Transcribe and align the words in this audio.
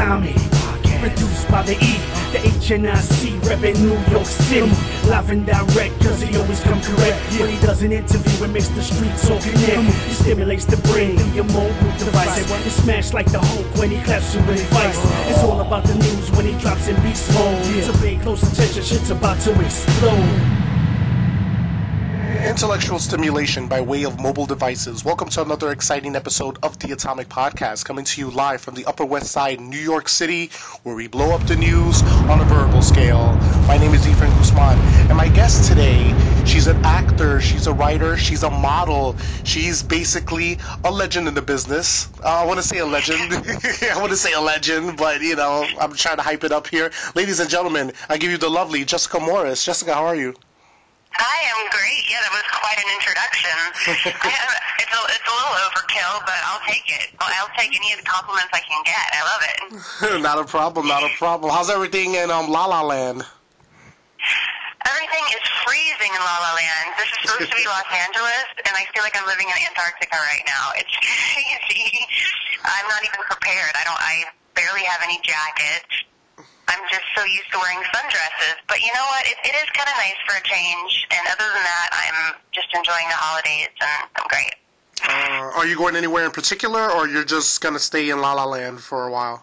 Produced 0.00 1.50
by 1.50 1.62
the 1.62 1.72
E, 1.72 1.96
the 2.32 2.38
HNIC, 2.38 3.40
reppin' 3.40 3.76
New 3.80 3.98
York 4.10 4.24
City. 4.24 4.70
Live 5.08 5.30
and 5.30 5.44
direct, 5.44 6.00
cause 6.00 6.22
he 6.22 6.36
always 6.38 6.60
come 6.62 6.80
correct. 6.80 7.18
When 7.38 7.50
he 7.50 7.60
does 7.60 7.82
an 7.82 7.92
interview, 7.92 8.44
it 8.44 8.48
makes 8.48 8.68
the 8.68 8.82
streets 8.82 9.28
all 9.30 9.40
connect. 9.40 9.92
He 10.08 10.14
stimulates 10.14 10.64
the 10.64 10.78
brain 10.88 11.18
through 11.18 11.32
your 11.32 11.44
mobile 11.44 11.92
device. 11.98 12.50
It's 12.66 12.76
smashed 12.76 13.12
like 13.12 13.30
the 13.30 13.40
Hulk 13.40 13.66
when 13.76 13.90
he 13.90 14.02
claps 14.02 14.34
you 14.34 14.40
with 14.46 14.62
advice. 14.62 14.98
It's 15.28 15.42
all 15.42 15.60
about 15.60 15.84
the 15.84 15.94
news 15.94 16.30
when 16.32 16.46
he 16.46 16.52
drops 16.60 16.88
in 16.88 16.96
beast 17.02 17.32
mode. 17.34 17.62
So 17.84 17.92
pay 18.00 18.16
close 18.16 18.42
attention, 18.42 18.82
shit's 18.82 19.10
about 19.10 19.38
to 19.40 19.52
explode. 19.60 20.59
Intellectual 22.44 22.98
stimulation 22.98 23.68
by 23.68 23.82
way 23.82 24.04
of 24.04 24.18
mobile 24.18 24.46
devices. 24.46 25.04
Welcome 25.04 25.28
to 25.28 25.42
another 25.42 25.72
exciting 25.72 26.16
episode 26.16 26.58
of 26.62 26.78
the 26.78 26.92
Atomic 26.92 27.28
Podcast, 27.28 27.84
coming 27.84 28.04
to 28.06 28.20
you 28.20 28.30
live 28.30 28.62
from 28.62 28.74
the 28.74 28.84
Upper 28.86 29.04
West 29.04 29.30
Side, 29.30 29.60
New 29.60 29.78
York 29.78 30.08
City, 30.08 30.50
where 30.82 30.94
we 30.96 31.06
blow 31.06 31.34
up 31.34 31.46
the 31.46 31.54
news 31.54 32.02
on 32.30 32.40
a 32.40 32.44
verbal 32.44 32.80
scale. 32.80 33.34
My 33.68 33.76
name 33.76 33.92
is 33.92 34.06
Efren 34.06 34.34
Guzman, 34.38 34.78
and 35.08 35.16
my 35.18 35.28
guest 35.28 35.68
today, 35.68 36.14
she's 36.46 36.66
an 36.66 36.82
actor, 36.82 37.42
she's 37.42 37.66
a 37.66 37.74
writer, 37.74 38.16
she's 38.16 38.42
a 38.42 38.50
model, 38.50 39.16
she's 39.44 39.82
basically 39.82 40.56
a 40.84 40.90
legend 40.90 41.28
in 41.28 41.34
the 41.34 41.42
business. 41.42 42.08
Uh, 42.24 42.28
I 42.28 42.46
want 42.46 42.58
to 42.58 42.66
say 42.66 42.78
a 42.78 42.86
legend. 42.86 43.20
I 43.32 43.96
want 43.96 44.10
to 44.10 44.16
say 44.16 44.32
a 44.32 44.40
legend, 44.40 44.96
but 44.96 45.20
you 45.20 45.36
know, 45.36 45.66
I'm 45.78 45.94
trying 45.94 46.16
to 46.16 46.22
hype 46.22 46.42
it 46.42 46.52
up 46.52 46.66
here. 46.66 46.90
Ladies 47.14 47.38
and 47.38 47.50
gentlemen, 47.50 47.92
I 48.08 48.16
give 48.16 48.30
you 48.30 48.38
the 48.38 48.50
lovely 48.50 48.84
Jessica 48.86 49.20
Morris. 49.20 49.62
Jessica, 49.62 49.92
how 49.92 50.06
are 50.06 50.16
you? 50.16 50.34
Hi, 51.20 51.38
I'm 51.52 51.68
great. 51.68 52.08
Yeah, 52.08 52.24
that 52.24 52.32
was 52.32 52.48
quite 52.48 52.80
an 52.80 52.88
introduction. 52.96 53.52
I 54.24 54.32
it's, 54.80 54.88
a, 54.88 55.00
it's 55.12 55.28
a 55.28 55.34
little 55.36 55.56
overkill, 55.68 56.24
but 56.24 56.40
I'll 56.48 56.64
take 56.64 56.88
it. 56.88 57.12
I'll, 57.20 57.28
I'll 57.44 57.52
take 57.60 57.76
any 57.76 57.92
of 57.92 58.00
the 58.00 58.08
compliments 58.08 58.48
I 58.56 58.64
can 58.64 58.80
get. 58.88 59.04
I 59.12 59.20
love 59.28 59.42
it. 59.44 59.58
not 60.24 60.40
a 60.40 60.48
problem, 60.48 60.88
not 60.88 61.04
a 61.04 61.12
problem. 61.20 61.52
How's 61.52 61.68
everything 61.68 62.16
in 62.16 62.32
um, 62.32 62.48
La 62.48 62.64
La 62.64 62.80
Land? 62.80 63.20
Everything 64.88 65.26
is 65.36 65.44
freezing 65.60 66.08
in 66.08 66.22
La 66.24 66.36
La 66.40 66.52
Land. 66.56 66.88
This 66.96 67.12
is 67.12 67.16
supposed 67.20 67.52
to 67.52 67.56
be 67.56 67.68
Los 67.68 67.90
Angeles, 68.08 68.48
and 68.64 68.72
I 68.72 68.88
feel 68.96 69.04
like 69.04 69.12
I'm 69.12 69.28
living 69.28 69.52
in 69.52 69.56
Antarctica 69.68 70.16
right 70.16 70.44
now. 70.48 70.72
It's 70.80 70.96
crazy. 71.04 72.00
I'm 72.64 72.88
not 72.88 73.04
even 73.04 73.20
prepared. 73.28 73.76
I 73.76 73.84
don't. 73.84 74.00
I 74.00 74.24
barely 74.56 74.88
have 74.88 75.04
any 75.04 75.20
jackets. 75.20 76.08
I'm 76.70 76.82
just 76.88 77.02
so 77.18 77.22
used 77.26 77.50
to 77.52 77.58
wearing 77.58 77.82
sundresses. 77.90 78.56
But 78.70 78.78
you 78.80 78.90
know 78.94 79.04
what? 79.10 79.26
It, 79.26 79.36
it 79.44 79.54
is 79.58 79.68
kind 79.74 79.90
of 79.90 79.96
nice 79.98 80.18
for 80.26 80.38
a 80.38 80.42
change. 80.46 81.06
And 81.10 81.22
other 81.26 81.44
than 81.50 81.64
that, 81.66 81.88
I'm 81.92 82.38
just 82.54 82.70
enjoying 82.74 83.10
the 83.10 83.18
holidays, 83.18 83.68
and 83.82 84.06
I'm 84.16 84.26
great. 84.30 84.54
Uh, 85.02 85.58
are 85.58 85.66
you 85.66 85.76
going 85.76 85.96
anywhere 85.96 86.24
in 86.24 86.30
particular, 86.30 86.90
or 86.92 87.08
you're 87.08 87.24
just 87.24 87.60
gonna 87.60 87.78
stay 87.80 88.10
in 88.10 88.20
La 88.20 88.34
La 88.34 88.44
Land 88.44 88.80
for 88.80 89.08
a 89.08 89.10
while? 89.10 89.42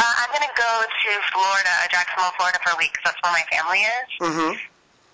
Uh, 0.00 0.14
I'm 0.18 0.30
gonna 0.32 0.50
go 0.56 0.72
to 0.82 1.10
Florida, 1.30 1.74
Jacksonville, 1.92 2.32
Florida, 2.40 2.58
for 2.64 2.72
a 2.74 2.78
week. 2.80 2.90
'cause 2.96 3.12
that's 3.12 3.20
where 3.22 3.32
my 3.36 3.44
family 3.52 3.80
is. 3.84 4.08
Mm-hmm. 4.20 4.52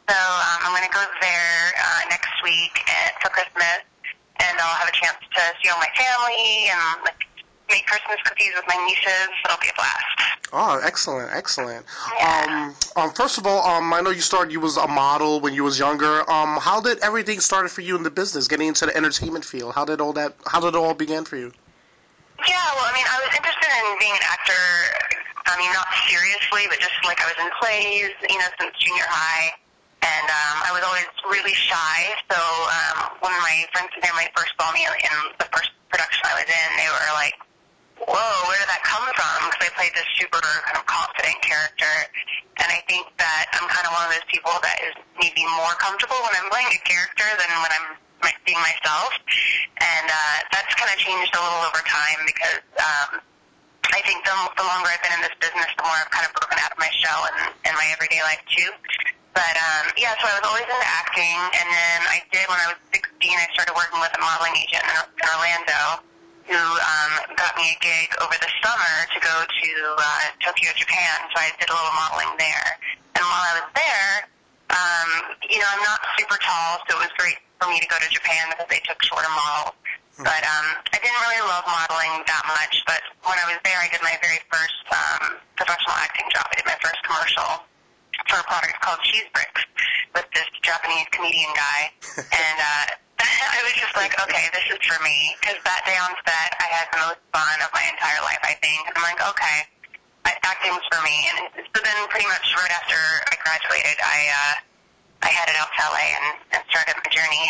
So 0.08 0.16
um, 0.16 0.58
I'm 0.64 0.72
gonna 0.72 0.88
go 0.94 1.04
there 1.20 1.60
uh, 1.76 2.00
next 2.08 2.32
week 2.42 2.72
and, 2.88 3.12
for 3.20 3.28
Christmas, 3.28 3.84
and 4.40 4.54
I'll 4.56 4.78
have 4.80 4.88
a 4.88 4.96
chance 4.96 5.18
to 5.20 5.42
see 5.60 5.68
all 5.68 5.76
my 5.82 5.90
family 5.98 6.70
and 6.72 7.02
like 7.04 7.20
make 7.68 7.84
Christmas 7.86 8.16
cookies 8.24 8.54
with 8.56 8.64
my 8.70 8.78
nieces. 8.86 9.28
It'll 9.44 9.60
be 9.60 9.68
a 9.68 9.76
blast. 9.76 10.17
Oh, 10.52 10.80
excellent, 10.82 11.30
excellent. 11.32 11.84
Yeah. 12.18 12.72
Um, 12.96 13.02
um, 13.02 13.12
first 13.12 13.36
of 13.36 13.46
all, 13.46 13.60
um, 13.68 13.92
I 13.92 14.00
know 14.00 14.10
you 14.10 14.20
started. 14.20 14.50
You 14.50 14.60
was 14.60 14.76
a 14.76 14.88
model 14.88 15.40
when 15.40 15.52
you 15.52 15.62
was 15.62 15.78
younger. 15.78 16.28
Um, 16.30 16.56
how 16.60 16.80
did 16.80 16.98
everything 17.00 17.40
started 17.40 17.68
for 17.68 17.82
you 17.82 17.96
in 17.96 18.02
the 18.02 18.10
business, 18.10 18.48
getting 18.48 18.68
into 18.68 18.86
the 18.86 18.96
entertainment 18.96 19.44
field? 19.44 19.74
How 19.74 19.84
did 19.84 20.00
all 20.00 20.12
that? 20.14 20.34
How 20.46 20.60
did 20.60 20.68
it 20.68 20.76
all 20.76 20.94
begin 20.94 21.24
for 21.24 21.36
you? 21.36 21.52
Yeah, 22.46 22.56
well, 22.76 22.86
I 22.86 22.92
mean, 22.94 23.04
I 23.04 23.18
was 23.20 23.34
interested 23.34 23.68
in 23.68 23.98
being 23.98 24.14
an 24.14 24.24
actor. 24.24 24.64
I 25.48 25.56
mean, 25.58 25.72
not 25.72 25.88
seriously, 26.08 26.64
but 26.68 26.78
just 26.80 26.96
like 27.04 27.20
I 27.20 27.26
was 27.28 27.36
in 27.40 27.50
plays, 27.60 28.14
you 28.28 28.38
know, 28.38 28.48
since 28.60 28.72
junior 28.78 29.08
high. 29.08 29.52
And 30.00 30.26
um, 30.30 30.56
I 30.64 30.70
was 30.72 30.80
always 30.86 31.10
really 31.28 31.56
shy. 31.56 32.14
So 32.30 32.38
um, 32.38 33.10
when 33.20 33.34
my 33.42 33.66
friends 33.74 33.90
and 33.92 34.00
family 34.00 34.30
first 34.32 34.54
saw 34.56 34.70
me 34.72 34.86
in 34.86 35.16
the 35.42 35.48
first 35.50 35.74
production 35.90 36.22
I 36.24 36.40
was 36.40 36.48
in, 36.48 36.68
they 36.78 36.88
were 36.88 37.12
like, 37.18 37.34
whoa, 38.00 38.36
where 38.46 38.58
did 38.58 38.70
that 38.70 38.82
come 38.86 39.06
from? 39.14 39.38
Because 39.50 39.66
I 39.66 39.70
played 39.74 39.94
this 39.94 40.08
super 40.18 40.40
kind 40.40 40.78
of 40.78 40.84
confident 40.86 41.38
character. 41.42 41.94
And 42.58 42.68
I 42.74 42.82
think 42.90 43.06
that 43.22 43.46
I'm 43.54 43.66
kind 43.70 43.86
of 43.86 43.94
one 43.94 44.04
of 44.06 44.12
those 44.14 44.26
people 44.26 44.50
that 44.62 44.78
is 44.82 44.94
maybe 45.22 45.46
more 45.58 45.74
comfortable 45.78 46.18
when 46.26 46.34
I'm 46.34 46.50
playing 46.50 46.74
a 46.74 46.80
character 46.82 47.26
than 47.38 47.50
when 47.62 47.70
I'm 47.70 47.88
being 48.48 48.58
myself. 48.64 49.12
And 49.78 50.06
uh, 50.08 50.36
that's 50.50 50.72
kind 50.74 50.90
of 50.90 50.98
changed 50.98 51.30
a 51.36 51.40
little 51.40 51.62
over 51.68 51.82
time 51.86 52.20
because 52.26 52.64
um, 52.80 53.10
I 53.92 54.00
think 54.08 54.24
the, 54.24 54.34
the 54.56 54.66
longer 54.66 54.88
I've 54.88 55.04
been 55.04 55.14
in 55.14 55.22
this 55.22 55.36
business, 55.38 55.68
the 55.76 55.84
more 55.84 55.94
I've 55.94 56.10
kind 56.10 56.26
of 56.26 56.32
broken 56.34 56.58
out 56.58 56.72
of 56.72 56.78
my 56.80 56.90
shell 56.96 57.28
in, 57.30 57.36
in 57.68 57.72
my 57.76 57.86
everyday 57.94 58.24
life 58.24 58.42
too. 58.50 58.72
But 59.36 59.54
um, 59.54 59.94
yeah, 59.94 60.18
so 60.18 60.26
I 60.26 60.34
was 60.42 60.44
always 60.50 60.66
into 60.66 60.82
acting, 60.82 61.38
and 61.62 61.68
then 61.70 61.98
I 62.10 62.18
did 62.34 62.42
when 62.50 62.58
I 62.58 62.74
was 62.74 62.78
16. 62.90 63.06
I 63.22 63.46
started 63.54 63.70
working 63.76 64.02
with 64.02 64.10
a 64.10 64.18
modeling 64.18 64.56
agent 64.58 64.82
in 64.82 64.96
Orlando, 64.98 66.02
who 66.48 66.56
um, 66.56 67.12
got 67.36 67.52
me 67.60 67.76
a 67.76 67.78
gig 67.84 68.08
over 68.24 68.32
the 68.40 68.50
summer 68.64 68.94
to 69.12 69.18
go 69.20 69.36
to 69.44 69.70
uh, 70.00 70.32
Tokyo, 70.40 70.72
Japan. 70.72 71.28
So 71.28 71.36
I 71.44 71.52
did 71.60 71.68
a 71.68 71.76
little 71.76 71.92
modeling 71.92 72.32
there. 72.40 72.68
And 73.16 73.22
while 73.22 73.44
I 73.44 73.52
was 73.60 73.68
there, 73.76 74.12
um, 74.72 75.08
you 75.44 75.60
know, 75.60 75.68
I'm 75.68 75.84
not 75.84 76.00
super 76.16 76.40
tall, 76.40 76.80
so 76.88 76.96
it 76.96 77.08
was 77.08 77.12
great 77.20 77.36
for 77.60 77.68
me 77.68 77.80
to 77.80 77.88
go 77.88 78.00
to 78.00 78.08
Japan 78.08 78.48
because 78.52 78.68
they 78.72 78.80
took 78.88 78.96
shorter 79.04 79.28
models. 79.28 79.76
But 80.18 80.42
um, 80.42 80.66
I 80.90 80.98
didn't 80.98 81.20
really 81.22 81.44
love 81.46 81.68
modeling 81.68 82.24
that 82.26 82.44
much. 82.48 82.82
But 82.88 83.04
when 83.22 83.38
I 83.38 83.46
was 83.54 83.60
there, 83.62 83.78
I 83.78 83.86
did 83.92 84.02
my 84.02 84.16
very 84.18 84.40
first 84.50 84.82
um, 84.90 85.38
professional 85.54 85.94
acting 86.00 86.26
job. 86.32 86.48
I 86.50 86.58
did 86.58 86.66
my 86.66 86.78
first 86.80 86.98
commercial 87.04 87.62
for 88.26 88.40
a 88.40 88.46
product 88.48 88.80
called 88.82 88.98
Cheese 89.06 89.28
Bricks 89.30 89.62
with 90.16 90.26
this 90.34 90.48
Japanese 90.64 91.06
comedian 91.12 91.52
guy. 91.54 91.80
and 92.18 92.56
uh, 92.58 92.98
I 93.56 93.60
was 93.62 93.74
just 93.78 93.94
like, 93.94 94.14
okay, 94.26 94.50
this 94.52 94.66
is 94.70 94.80
for 94.82 94.98
me. 95.02 95.34
Because 95.40 95.58
that 95.62 95.86
day 95.86 95.98
on 95.98 96.12
set, 96.26 96.50
I 96.58 96.68
had 96.70 96.86
the 96.90 97.00
most 97.06 97.20
fun 97.30 97.56
of 97.62 97.70
my 97.70 97.84
entire 97.86 98.20
life, 98.26 98.42
I 98.42 98.58
think. 98.58 98.82
And 98.86 98.94
I'm 98.98 99.04
like, 99.06 99.22
okay, 99.22 99.68
acting's 100.48 100.84
for 100.90 101.00
me. 101.04 101.16
And 101.30 101.64
so 101.74 101.78
then 101.84 101.96
pretty 102.08 102.26
much 102.26 102.46
right 102.56 102.70
after 102.72 102.96
I 102.96 103.34
graduated, 103.44 103.96
I, 104.00 104.18
uh, 104.32 104.54
I 105.22 105.28
headed 105.28 105.54
out 105.60 105.68
to 105.68 105.80
LA 105.92 106.06
and, 106.16 106.36
and 106.52 106.62
started 106.70 106.94
my 106.96 107.08
journey. 107.12 107.46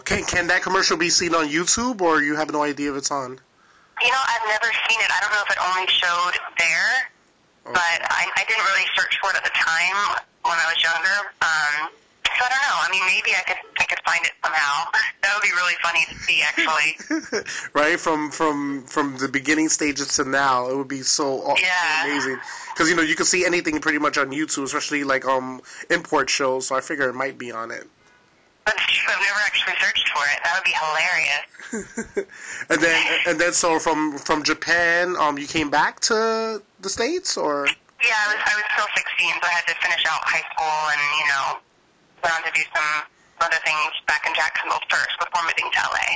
Okay, 0.00 0.22
can 0.22 0.46
that 0.48 0.62
commercial 0.62 0.96
be 0.96 1.10
seen 1.10 1.34
on 1.34 1.48
YouTube, 1.48 2.00
or 2.00 2.22
you 2.22 2.34
have 2.34 2.50
no 2.50 2.62
idea 2.62 2.90
if 2.92 2.96
it's 2.96 3.10
on? 3.10 3.38
You 4.02 4.10
know, 4.10 4.22
I've 4.24 4.48
never 4.48 4.72
seen 4.88 5.00
it. 5.00 5.10
I 5.12 5.20
don't 5.20 5.32
know 5.32 5.44
if 5.44 5.52
it 5.52 5.60
only 5.60 5.86
showed 5.88 6.34
there, 6.58 6.92
but 7.64 7.98
I, 8.08 8.28
I 8.36 8.44
didn't 8.48 8.64
really 8.64 8.88
search 8.96 9.18
for 9.20 9.30
it 9.30 9.36
at 9.36 9.44
the 9.44 9.52
time 9.52 10.16
when 10.44 10.56
I 10.56 10.66
was 10.72 10.80
younger. 10.80 11.16
Um, 11.44 11.90
so 12.38 12.44
I 12.44 12.48
don't 12.48 12.62
know. 12.62 12.76
I 12.82 12.88
mean, 12.90 13.02
maybe 13.06 13.30
I 13.36 13.42
could 13.46 13.56
I 13.78 13.84
could 13.84 14.00
find 14.04 14.24
it 14.24 14.32
somehow. 14.44 14.90
That 15.22 15.34
would 15.34 15.42
be 15.42 15.54
really 15.54 15.74
funny 15.82 16.04
to 16.08 16.14
see, 16.24 16.42
actually. 16.42 17.42
right 17.74 17.98
from 17.98 18.30
from 18.30 18.84
from 18.84 19.16
the 19.18 19.28
beginning 19.28 19.68
stages 19.68 20.08
to 20.16 20.24
now, 20.24 20.68
it 20.68 20.76
would 20.76 20.88
be 20.88 21.02
so 21.02 21.54
Yeah. 21.58 22.04
amazing. 22.04 22.38
Because 22.74 22.88
you 22.90 22.96
know 22.96 23.02
you 23.02 23.14
can 23.16 23.26
see 23.26 23.44
anything 23.44 23.80
pretty 23.80 23.98
much 23.98 24.18
on 24.18 24.30
YouTube, 24.30 24.64
especially 24.64 25.04
like 25.04 25.24
um 25.24 25.60
import 25.90 26.28
shows. 26.30 26.66
So 26.68 26.76
I 26.76 26.80
figure 26.80 27.08
it 27.08 27.14
might 27.14 27.38
be 27.38 27.52
on 27.52 27.70
it. 27.70 27.86
That's 28.66 28.82
true. 28.86 29.12
I've 29.14 29.20
never 29.20 29.40
actually 29.46 29.74
searched 29.80 30.08
for 30.10 30.22
it. 30.24 30.38
That 30.44 30.54
would 30.56 30.64
be 30.64 30.74
hilarious. 30.74 32.26
and 32.70 32.80
then 32.80 33.18
and 33.26 33.40
then 33.40 33.52
so 33.52 33.78
from 33.78 34.18
from 34.18 34.42
Japan, 34.42 35.16
um, 35.18 35.38
you 35.38 35.46
came 35.46 35.70
back 35.70 36.00
to 36.00 36.62
the 36.80 36.88
states, 36.88 37.36
or 37.36 37.66
Yeah, 38.04 38.12
I 38.14 38.34
was 38.34 38.42
I 38.44 38.54
was 38.54 38.64
still 38.74 38.86
16, 38.96 39.30
so 39.42 39.46
I 39.48 39.50
had 39.50 39.66
to 39.66 39.74
finish 39.82 40.04
out 40.06 40.20
high 40.22 40.44
school 40.52 40.90
and 40.92 41.00
you 41.20 41.26
know 41.28 41.58
went 42.22 42.34
on 42.34 42.42
to 42.44 42.50
do 42.54 42.62
some 42.74 43.04
other 43.40 43.56
things 43.64 43.92
back 44.06 44.24
in 44.26 44.34
Jacksonville 44.34 44.80
first 44.88 45.12
before 45.18 45.42
moving 45.44 45.70
to 45.72 45.80
LA. 45.84 46.08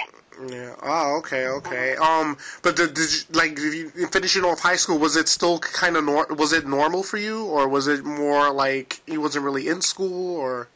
yeah. 0.56 0.74
Oh, 0.82 1.16
okay, 1.18 1.46
okay. 1.46 1.96
Um, 1.96 2.36
but 2.62 2.76
did, 2.76 2.94
did 2.94 3.12
you, 3.12 3.20
like 3.32 3.56
did 3.56 3.74
you 3.74 4.06
finishing 4.08 4.44
off 4.44 4.60
high 4.60 4.76
school? 4.76 4.98
Was 4.98 5.16
it 5.16 5.28
still 5.28 5.58
kind 5.58 5.96
of 5.96 6.04
nor- 6.04 6.26
was 6.30 6.52
it 6.52 6.66
normal 6.66 7.02
for 7.02 7.18
you, 7.18 7.44
or 7.44 7.68
was 7.68 7.88
it 7.88 8.04
more 8.04 8.50
like 8.50 9.00
you 9.06 9.20
wasn't 9.20 9.44
really 9.44 9.68
in 9.68 9.80
school, 9.82 10.36
or 10.36 10.68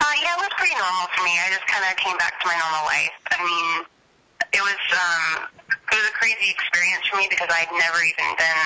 Uh, 0.00 0.14
yeah, 0.22 0.34
it 0.34 0.40
was 0.40 0.50
pretty 0.56 0.74
normal 0.78 1.06
for 1.14 1.22
me. 1.24 1.34
I 1.42 1.50
just 1.50 1.66
kind 1.66 1.82
of 1.90 1.96
came 1.98 2.16
back 2.18 2.38
to 2.40 2.46
my 2.46 2.54
normal 2.54 2.84
life. 2.86 3.14
I 3.34 3.42
mean, 3.42 3.86
it 4.54 4.62
was 4.62 4.82
um, 4.94 5.48
it 5.66 5.96
was 5.98 6.06
a 6.06 6.14
crazy 6.14 6.50
experience 6.54 7.02
for 7.10 7.16
me 7.18 7.26
because 7.28 7.48
I'd 7.50 7.70
never 7.74 7.98
even 7.98 8.28
been 8.38 8.62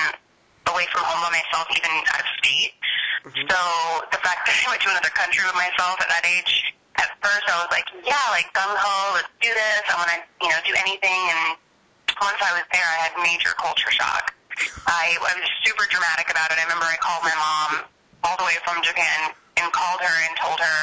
away 0.69 0.85
from 0.93 1.01
home 1.09 1.25
by 1.25 1.31
myself, 1.41 1.65
even 1.73 1.89
out 2.13 2.21
of 2.21 2.29
state. 2.37 2.73
So 3.35 3.59
the 4.07 4.21
fact 4.23 4.47
that 4.47 4.55
I 4.63 4.71
went 4.71 4.81
to 4.87 4.89
another 4.91 5.11
country 5.11 5.43
with 5.43 5.57
myself 5.59 5.99
at 5.99 6.07
that 6.07 6.23
age, 6.23 6.71
at 6.95 7.11
first 7.19 7.43
I 7.51 7.59
was 7.59 7.69
like, 7.75 7.83
yeah, 8.07 8.15
like 8.31 8.47
gung 8.55 8.71
ho, 8.71 9.19
let's 9.19 9.27
do 9.43 9.51
this. 9.51 9.83
I 9.91 9.95
want 9.99 10.11
to, 10.15 10.19
you 10.39 10.49
know, 10.49 10.59
do 10.63 10.73
anything. 10.79 11.21
And 11.27 11.59
once 12.23 12.39
I 12.39 12.55
was 12.55 12.63
there, 12.71 12.87
I 12.87 12.97
had 13.03 13.13
major 13.19 13.51
culture 13.59 13.91
shock. 13.91 14.31
I, 14.87 15.19
I 15.19 15.33
was 15.37 15.49
super 15.67 15.85
dramatic 15.91 16.31
about 16.31 16.49
it. 16.49 16.57
I 16.57 16.63
remember 16.65 16.87
I 16.87 16.97
called 17.03 17.21
my 17.21 17.35
mom 17.35 17.85
all 18.23 18.39
the 18.39 18.47
way 18.47 18.57
from 18.63 18.79
Japan 18.81 19.35
and 19.59 19.67
called 19.75 20.01
her 20.01 20.15
and 20.25 20.33
told 20.39 20.57
her 20.63 20.79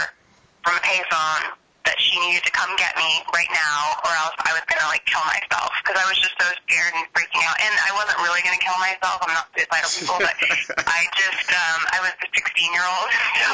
from 0.63 0.77
a 0.77 0.83
payphone 0.85 1.57
that 1.85 2.01
she 2.01 2.17
needed 2.21 2.43
to 2.45 2.53
come 2.53 2.73
get 2.81 2.97
me 2.97 3.09
right 3.37 3.49
now, 3.53 4.01
or 4.09 4.13
else 4.25 4.37
I 4.41 4.57
was 4.57 4.65
gonna 4.65 4.89
like 4.89 5.05
kill 5.05 5.25
myself 5.29 5.69
because 5.85 6.01
I 6.01 6.05
was 6.09 6.17
just 6.17 6.33
so 6.41 6.49
scared 6.65 6.97
and 6.97 7.05
freaking 7.13 7.45
out. 7.45 7.61
And 7.61 7.73
I 7.77 7.93
wasn't 7.93 8.19
really 8.25 8.41
gonna 8.41 8.61
kill 8.61 8.77
myself. 8.81 9.21
I'm 9.21 9.33
not 9.37 9.53
suicidal 9.53 9.91
people, 9.93 10.19
but 10.21 10.37
I 10.89 11.05
just 11.13 11.49
um, 11.53 11.81
I 11.93 11.99
was 12.01 12.13
a 12.25 12.29
16 12.33 12.41
year 12.73 12.87
old, 12.89 13.11
so 13.45 13.49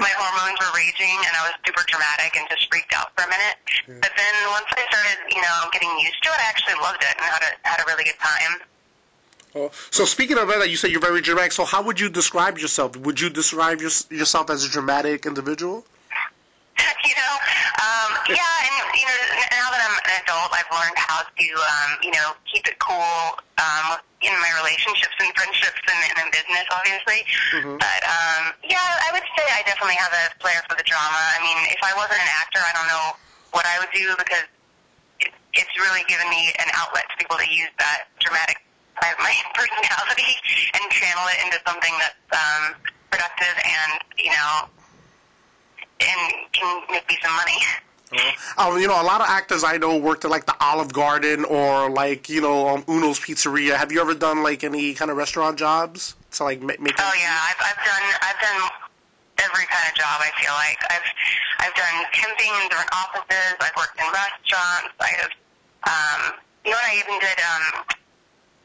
my 0.00 0.12
hormones 0.16 0.56
were 0.60 0.72
raging, 0.72 1.16
and 1.28 1.32
I 1.36 1.52
was 1.52 1.54
super 1.68 1.84
dramatic 1.84 2.32
and 2.36 2.48
just 2.48 2.64
freaked 2.72 2.96
out 2.96 3.12
for 3.12 3.28
a 3.28 3.30
minute. 3.30 3.56
But 4.00 4.12
then 4.16 4.34
once 4.48 4.68
I 4.72 4.82
started, 4.88 5.20
you 5.28 5.42
know, 5.44 5.56
getting 5.70 5.92
used 6.00 6.20
to 6.24 6.32
it, 6.32 6.38
I 6.40 6.46
actually 6.48 6.80
loved 6.80 7.04
it 7.04 7.12
and 7.20 7.28
had 7.28 7.44
a 7.44 7.52
had 7.68 7.78
a 7.80 7.86
really 7.86 8.08
good 8.08 8.20
time. 8.20 8.64
Oh, 9.54 9.70
so 9.90 10.04
speaking 10.04 10.38
of 10.38 10.48
that, 10.48 10.70
you 10.70 10.76
said 10.76 10.90
you're 10.90 11.00
very 11.00 11.20
dramatic. 11.20 11.52
So 11.52 11.64
how 11.64 11.82
would 11.82 12.00
you 12.00 12.08
describe 12.08 12.58
yourself? 12.58 12.96
Would 12.96 13.20
you 13.20 13.30
describe 13.30 13.80
your, 13.80 13.90
yourself 14.10 14.50
as 14.50 14.64
a 14.64 14.68
dramatic 14.68 15.26
individual? 15.26 15.84
you 17.06 17.14
know, 17.14 17.34
um, 17.80 18.10
yeah, 18.26 18.66
and 18.66 18.74
you 18.98 19.06
know, 19.06 19.18
now 19.54 19.66
that 19.70 19.80
I'm 19.84 19.94
an 19.94 20.06
adult, 20.24 20.50
I've 20.50 20.70
learned 20.74 20.98
how 20.98 21.22
to, 21.22 21.46
um, 21.54 21.90
you 22.02 22.10
know, 22.10 22.34
keep 22.50 22.66
it 22.66 22.78
cool 22.82 23.38
um, 23.62 23.98
in 24.20 24.34
my 24.42 24.50
relationships 24.58 25.14
and 25.22 25.30
friendships 25.38 25.78
and, 25.86 26.00
and 26.10 26.16
in 26.26 26.28
business, 26.34 26.66
obviously. 26.74 27.20
Mhm. 27.54 27.78
But 27.78 28.02
um, 28.02 28.42
yeah, 28.66 28.82
I 29.06 29.14
would 29.14 29.26
say 29.38 29.44
I 29.54 29.62
definitely 29.68 29.98
have 30.00 30.10
a 30.12 30.24
flair 30.42 30.58
for 30.66 30.74
the 30.74 30.86
drama. 30.86 31.20
I 31.36 31.38
mean, 31.46 31.58
if 31.70 31.80
I 31.84 31.94
wasn't 31.94 32.18
an 32.18 32.30
actor, 32.42 32.58
I 32.58 32.72
don't 32.74 32.88
know 32.90 33.06
what 33.54 33.64
I 33.70 33.78
would 33.78 33.92
do 33.94 34.10
because 34.18 34.48
it, 35.22 35.30
it's 35.54 35.74
really 35.78 36.02
given 36.10 36.26
me 36.26 36.50
an 36.58 36.68
outlet 36.74 37.06
to 37.12 37.14
be 37.20 37.24
able 37.28 37.38
to 37.38 37.50
use 37.50 37.70
that 37.78 38.10
dramatic 38.18 38.58
side 38.98 39.14
of 39.14 39.22
my 39.22 39.34
personality 39.58 40.32
and 40.74 40.82
channel 40.90 41.22
it 41.30 41.38
into 41.46 41.58
something 41.62 41.94
that's 42.02 42.18
um, 42.34 42.74
productive 43.14 43.54
and 43.62 44.02
you 44.18 44.34
know 44.34 44.66
and 46.00 46.32
can 46.52 46.82
make 46.90 47.08
me 47.08 47.16
some 47.22 47.34
money. 47.34 47.58
Um, 48.58 48.78
you 48.78 48.86
know, 48.86 49.00
a 49.00 49.02
lot 49.02 49.20
of 49.20 49.26
actors 49.26 49.64
I 49.64 49.76
know 49.76 49.96
worked 49.96 50.24
at 50.24 50.30
like 50.30 50.46
the 50.46 50.54
Olive 50.60 50.92
Garden 50.92 51.44
or 51.44 51.90
like 51.90 52.28
you 52.28 52.40
know 52.40 52.68
um, 52.68 52.84
Uno's 52.86 53.18
Pizzeria. 53.18 53.74
Have 53.74 53.90
you 53.90 54.00
ever 54.00 54.14
done 54.14 54.42
like 54.42 54.62
any 54.62 54.94
kind 54.94 55.10
of 55.10 55.16
restaurant 55.16 55.58
jobs 55.58 56.14
to 56.32 56.44
like 56.44 56.60
ma- 56.60 56.78
make? 56.78 56.94
Oh 56.98 57.14
yeah, 57.18 57.38
I've 57.50 57.58
I've 57.58 57.82
done 57.82 58.04
I've 58.22 58.40
done 58.40 58.70
every 59.42 59.66
kind 59.66 59.86
of 59.88 59.94
job. 59.98 60.22
I 60.22 60.30
feel 60.38 60.54
like 60.54 60.78
I've 60.90 61.08
I've 61.58 61.74
done 61.74 61.96
temping 62.14 62.52
in 62.62 62.68
different 62.68 62.92
offices. 62.94 63.56
I've 63.58 63.74
worked 63.76 63.98
in 63.98 64.06
restaurants. 64.06 64.94
I 65.00 65.10
have, 65.18 65.32
um, 65.90 66.20
you 66.64 66.70
know 66.70 66.78
what? 66.78 66.86
I 66.86 66.94
even 67.02 67.18
did. 67.18 67.38
Um, 67.40 67.64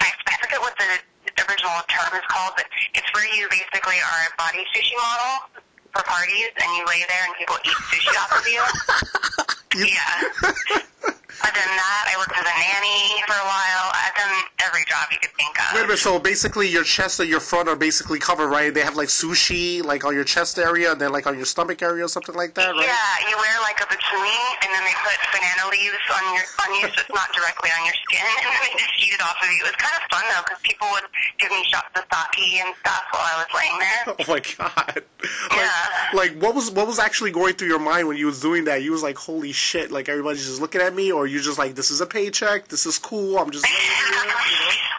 I, 0.02 0.10
I 0.30 0.34
forget 0.46 0.60
what 0.62 0.78
the 0.78 1.42
original 1.50 1.80
term 1.90 2.12
is 2.14 2.26
called, 2.30 2.54
but 2.56 2.70
it's 2.94 3.10
where 3.18 3.26
you 3.34 3.48
basically 3.50 3.98
are 3.98 4.22
a 4.30 4.32
body 4.38 4.62
sushi 4.76 4.94
model 4.94 5.64
for 5.94 6.04
parties, 6.04 6.50
and 6.62 6.78
you 6.78 6.86
lay 6.86 7.04
there 7.08 7.26
and 7.26 7.36
people 7.38 7.56
eat 7.66 7.80
sushi 7.90 8.14
off 8.22 8.32
of 8.38 8.48
you. 8.48 9.86
yeah. 10.74 10.82
I've 11.42 11.54
done 11.54 11.74
that. 11.76 12.04
I 12.12 12.16
worked 12.20 12.36
as 12.36 12.44
a 12.44 12.56
nanny 12.56 13.24
for 13.28 13.36
a 13.38 13.48
while. 13.48 13.86
I've 13.96 14.16
done 14.16 14.36
every 14.66 14.84
job 14.86 15.08
you 15.12 15.18
could 15.22 15.32
think 15.38 15.56
of. 15.60 15.74
Wait 15.74 15.82
a 15.82 15.88
minute. 15.88 16.00
So 16.00 16.20
basically, 16.20 16.68
your 16.68 16.84
chest 16.84 17.20
and 17.20 17.30
your 17.30 17.40
front 17.40 17.70
are 17.70 17.76
basically 17.76 18.20
covered, 18.20 18.50
right? 18.50 18.74
They 18.74 18.82
have 18.82 18.96
like 18.96 19.08
sushi, 19.10 19.84
like 19.84 20.04
on 20.06 20.14
your 20.14 20.24
chest 20.24 20.58
area, 20.60 20.92
and 20.92 21.00
then 21.00 21.12
like 21.12 21.28
on 21.28 21.36
your 21.38 21.46
stomach 21.46 21.82
area 21.82 22.04
or 22.06 22.08
something 22.10 22.36
like 22.36 22.54
that, 22.56 22.72
right? 22.76 22.86
Yeah, 22.86 23.30
you 23.30 23.36
wear 23.38 23.56
like 23.62 23.80
a 23.80 23.88
bikini, 23.88 24.40
and 24.64 24.70
then 24.74 24.84
they 24.84 24.96
put 25.04 25.16
banana 25.32 25.70
leaves 25.72 26.06
on 26.12 26.24
your 26.36 26.44
on 26.66 26.70
you, 26.76 26.82
so 26.92 27.00
it's 27.02 27.14
not 27.14 27.32
directly 27.34 27.70
on 27.72 27.86
your 27.86 27.96
skin, 28.08 28.26
and 28.44 28.50
then 28.52 28.62
they 28.68 28.74
just 28.80 28.94
heat 28.98 29.14
it 29.14 29.22
off 29.22 29.38
of 29.42 29.50
you. 29.50 29.60
It 29.64 29.72
was 29.72 29.78
kind 29.80 29.96
of 29.96 30.04
fun 30.12 30.24
though, 30.30 30.44
because 30.44 30.60
people 30.64 30.88
would 30.92 31.08
give 31.40 31.52
me 31.52 31.64
shots 31.72 31.90
of 31.96 32.04
sake 32.08 32.62
and 32.66 32.76
stuff 32.82 33.04
while 33.12 33.24
I 33.24 33.36
was 33.44 33.50
laying 33.56 33.78
there. 33.80 33.88
Oh 34.20 34.26
my 34.28 34.42
god! 34.58 35.04
Like, 35.50 35.60
Yeah. 35.60 35.72
like 36.14 36.34
what 36.42 36.56
was 36.56 36.72
what 36.72 36.88
was 36.88 36.98
actually 37.00 37.32
going 37.32 37.54
through 37.56 37.68
your 37.68 37.80
mind 37.80 38.08
when 38.08 38.18
you 38.18 38.26
was 38.26 38.40
doing 38.40 38.66
that? 38.66 38.84
You 38.84 38.92
was 38.92 39.04
like, 39.04 39.18
"Holy 39.18 39.52
shit!" 39.52 39.92
Like 39.92 40.08
everybody's 40.10 40.46
just 40.46 40.62
looking 40.62 40.82
at 40.82 40.94
me, 40.96 41.12
or 41.12 41.28
you 41.30 41.40
just 41.40 41.58
like, 41.58 41.76
"This 41.76 41.92
is 41.92 42.02
a 42.02 42.06
paycheck. 42.06 42.68
This 42.68 42.86
is 42.86 42.98
cool. 42.98 43.38
I'm 43.38 43.52
just." 43.52 43.66
you 43.70 43.76
you 43.76 44.12
know? 44.12 44.34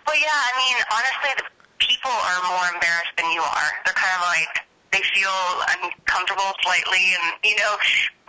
well, 0.06 0.16
yeah, 0.16 0.30
I 0.32 0.52
mean, 0.56 0.76
honestly, 0.90 1.30
the 1.36 1.46
people 1.78 2.10
are 2.10 2.40
more 2.48 2.66
embarrassed 2.74 3.14
than 3.16 3.30
you 3.32 3.42
are. 3.42 3.68
They're 3.84 3.94
kind 3.94 4.16
of 4.16 4.24
like 4.28 4.52
they 4.92 5.02
feel 5.14 5.38
uncomfortable 5.82 6.52
slightly, 6.62 7.14
and 7.14 7.38
you 7.44 7.56
know, 7.56 7.76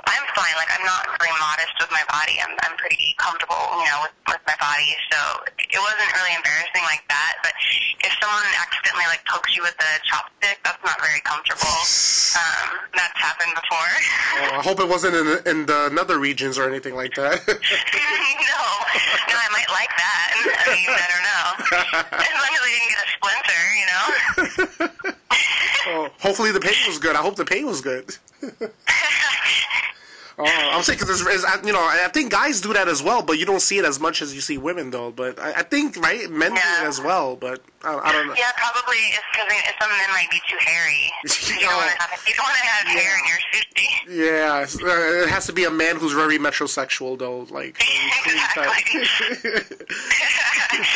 I'm 0.08 0.26
fine. 0.34 0.56
Like 0.58 0.72
I'm 0.74 0.86
not 0.86 1.06
very 1.20 1.34
modest 1.38 1.74
with 1.80 1.92
my 1.92 2.04
body. 2.10 2.40
I'm 2.42 2.54
I'm 2.64 2.76
pretty 2.78 3.14
comfortable, 3.18 3.58
you 3.78 3.88
know, 3.90 4.08
with 4.08 4.16
with 4.28 4.44
my 4.48 4.58
body. 4.58 4.96
So 5.12 5.20
it 5.60 5.80
wasn't 5.80 6.12
really 6.16 6.34
embarrassing 6.36 6.84
like 6.88 7.04
that. 7.10 7.42
But 7.44 7.54
if 8.04 8.12
someone 8.20 8.48
accidentally 8.58 9.08
like 9.08 9.24
pokes 9.26 9.56
you 9.56 9.62
with 9.64 9.76
a 9.78 9.92
chopstick, 10.08 10.58
that's 10.64 10.82
not 10.84 10.98
very 11.02 11.22
comfortable. 11.22 11.78
Um, 12.36 12.80
that's 12.96 13.18
happened 13.20 13.54
before. 13.56 13.92
Oh, 14.40 14.60
I 14.60 14.62
hope 14.64 14.80
it 14.80 14.88
wasn't 14.88 15.16
in, 15.16 15.28
in 15.46 15.66
the 15.66 15.90
nether 15.94 16.18
regions 16.20 16.58
or 16.58 16.68
anything 16.68 16.96
like 16.96 17.14
that. 17.16 17.44
no, 17.48 17.54
no, 17.54 19.36
I 19.36 19.50
might 19.52 19.70
like 19.70 19.92
that. 20.00 20.28
I 20.34 20.72
mean, 20.72 20.90
I 20.90 21.08
don't 21.12 21.26
know. 21.28 21.46
As 22.24 22.36
long 22.40 22.54
as 22.56 22.62
I 22.62 22.70
didn't 22.72 22.90
get 22.90 23.00
a 23.00 23.10
splinter, 23.16 23.64
you 23.80 23.88
know. 23.92 24.06
oh, 25.88 26.10
hopefully 26.20 26.52
the 26.52 26.60
pain 26.60 26.74
was 26.88 26.98
good. 27.00 27.16
I 27.16 27.22
hope 27.22 27.36
the 27.36 27.46
pain 27.46 27.66
was 27.66 27.82
good. 27.82 28.18
Oh, 30.38 30.46
I'm 30.46 30.82
saying 30.84 31.00
because 31.00 31.22
you 31.66 31.74
know 31.74 31.80
I 31.80 32.10
think 32.14 32.32
guys 32.32 32.62
do 32.62 32.74
that 32.74 32.88
as 32.88 33.04
well, 33.04 33.22
but 33.22 33.38
you 33.38 33.46
don't 33.46 33.62
see 33.62 33.78
it 33.78 33.86
as 33.86 34.00
much 34.00 34.22
as 34.22 34.34
you 34.34 34.42
see 34.42 34.58
women 34.58 34.90
though. 34.90 35.12
But 35.12 35.40
I, 35.40 35.54
I 35.54 35.64
think 35.64 35.98
right, 35.98 36.30
men 36.30 36.52
do 36.52 36.58
it 36.58 36.88
as 36.88 37.02
well. 37.02 37.36
But 37.36 37.62
I, 37.84 37.96
I 37.96 38.12
don't 38.12 38.28
know. 38.28 38.36
Yeah, 38.38 38.52
probably 38.56 38.98
it's 38.98 39.24
because 39.32 39.52
some 39.80 39.90
men 39.90 40.10
might 40.12 40.30
be 40.32 40.42
too 40.50 40.58
hairy. 40.60 41.12
You 41.52 41.68
don't 41.68 41.76
want 41.76 41.92
to 41.92 42.02
have 42.02 42.24
you 42.28 42.34
don't 42.34 42.46
want 42.46 42.58
to 42.58 42.64
have 42.64 42.88
hair 42.88 43.18
in 43.20 43.26
your 43.28 43.40
sushi. 43.52 43.88
Yeah, 44.08 44.88
uh, 44.88 45.24
it 45.24 45.30
has 45.30 45.46
to 45.48 45.54
be 45.54 45.66
a 45.66 45.72
man 45.72 45.98
who's 45.98 46.14
very 46.14 46.38
metrosexual 46.40 47.20
though, 47.20 47.42
like. 47.50 47.84
exactly. 48.26 49.02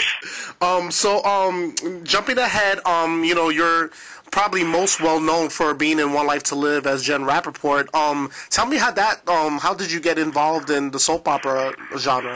Um. 0.62 0.90
So, 0.90 1.24
um, 1.26 1.76
jumping 2.04 2.38
ahead, 2.38 2.80
um, 2.86 3.26
you 3.26 3.36
know, 3.36 3.50
you're 3.50 3.92
probably 4.36 4.68
most 4.68 5.00
well 5.00 5.24
known 5.24 5.48
for 5.48 5.72
being 5.72 5.96
in 5.98 6.12
One 6.12 6.28
Life 6.28 6.44
to 6.52 6.60
Live 6.60 6.84
as 6.84 7.00
Jen 7.00 7.24
Rappaport. 7.24 7.88
Um, 7.96 8.28
tell 8.52 8.68
me 8.68 8.76
how 8.76 8.92
that, 8.92 9.24
um, 9.32 9.56
how 9.64 9.72
did 9.72 9.88
you 9.88 10.04
get 10.04 10.20
involved 10.20 10.76
in 10.76 10.92
the 10.92 11.00
soap 11.00 11.24
opera 11.32 11.72
genre? 11.96 12.36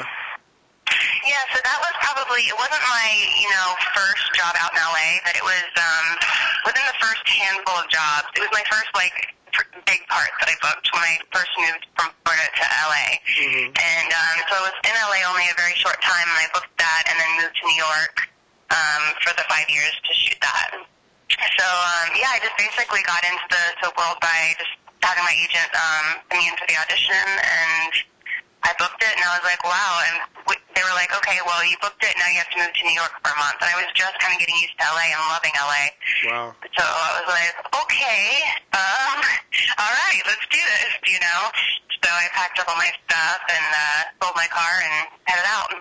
Yeah, 1.28 1.44
so 1.52 1.60
that 1.60 1.80
was 1.84 1.92
probably 2.00 2.48
it 2.48 2.56
wasn't 2.56 2.80
my 2.88 3.08
you 3.44 3.52
know 3.52 3.68
first 3.92 4.32
job 4.32 4.56
out 4.64 4.72
in 4.72 4.80
LA, 4.80 5.20
but 5.28 5.36
it 5.36 5.44
was 5.44 5.68
um, 5.76 6.08
within 6.64 6.88
the 6.88 6.96
first 7.04 7.20
handful 7.28 7.76
of 7.76 7.92
jobs. 7.92 8.32
It 8.32 8.48
was 8.48 8.54
my 8.56 8.64
first 8.72 8.88
like 8.96 9.36
big 9.84 10.00
part 10.08 10.32
that 10.40 10.48
I 10.48 10.56
booked 10.64 10.88
when 10.96 11.04
I 11.04 11.20
first 11.36 11.52
moved 11.60 11.84
from 12.00 12.16
Florida 12.24 12.48
to 12.48 12.66
LA, 12.80 13.20
and 13.76 14.08
um, 14.08 14.36
so 14.48 14.56
I 14.56 14.72
was 14.72 14.78
in 14.88 14.96
LA 14.96 15.20
only 15.28 15.52
a 15.52 15.56
very 15.60 15.76
short 15.76 16.00
time, 16.00 16.32
and 16.32 16.40
I 16.40 16.48
booked 16.56 16.72
that, 16.80 17.12
and 17.12 17.20
then 17.20 17.44
moved 17.44 17.60
to 17.60 17.64
New 17.68 17.76
York 17.84 18.16
um, 18.72 19.04
for 19.20 19.36
the 19.36 19.44
five 19.52 19.68
years 19.68 19.92
to 20.08 20.12
shoot 20.16 20.40
that. 20.40 20.88
So 21.38 21.68
um, 21.68 22.08
yeah, 22.18 22.34
I 22.34 22.40
just 22.42 22.58
basically 22.58 23.04
got 23.06 23.22
into 23.24 23.46
the 23.50 23.64
soap 23.84 23.96
world 23.98 24.18
by 24.22 24.54
just 24.58 24.74
having 25.04 25.24
my 25.24 25.36
agent 25.38 25.70
um, 25.78 26.06
send 26.30 26.38
me 26.42 26.48
into 26.50 26.66
the 26.68 26.76
audition 26.80 27.24
and. 27.42 27.94
I 28.60 28.76
booked 28.76 29.00
it 29.00 29.16
and 29.16 29.24
I 29.24 29.40
was 29.40 29.46
like, 29.48 29.64
wow. 29.64 30.04
And 30.04 30.16
w- 30.44 30.60
they 30.76 30.84
were 30.84 30.92
like, 30.92 31.16
okay, 31.16 31.40
well, 31.48 31.64
you 31.64 31.80
booked 31.80 32.04
it. 32.04 32.12
Now 32.20 32.28
you 32.28 32.44
have 32.44 32.52
to 32.52 32.60
move 32.60 32.76
to 32.76 32.84
New 32.84 32.92
York 32.92 33.16
for 33.24 33.32
a 33.32 33.40
month. 33.40 33.56
And 33.64 33.72
I 33.72 33.80
was 33.80 33.88
just 33.96 34.12
kind 34.20 34.36
of 34.36 34.40
getting 34.44 34.60
used 34.60 34.76
to 34.76 34.84
LA 34.84 35.16
and 35.16 35.24
loving 35.32 35.56
LA. 35.56 35.84
Wow. 36.28 36.52
So 36.76 36.84
I 36.84 37.10
was 37.24 37.28
like, 37.32 37.56
okay, 37.88 38.20
um, 38.76 39.16
all 39.80 39.94
right, 39.96 40.22
let's 40.28 40.44
do 40.52 40.60
this, 40.60 40.92
you 41.08 41.24
know. 41.24 41.42
So 42.04 42.12
I 42.12 42.28
packed 42.36 42.60
up 42.60 42.68
all 42.68 42.76
my 42.76 42.92
stuff 43.08 43.40
and 43.48 43.68
uh, 43.72 44.00
sold 44.20 44.36
my 44.36 44.52
car 44.52 44.74
and 44.84 45.08
headed 45.24 45.48
out. 45.48 45.72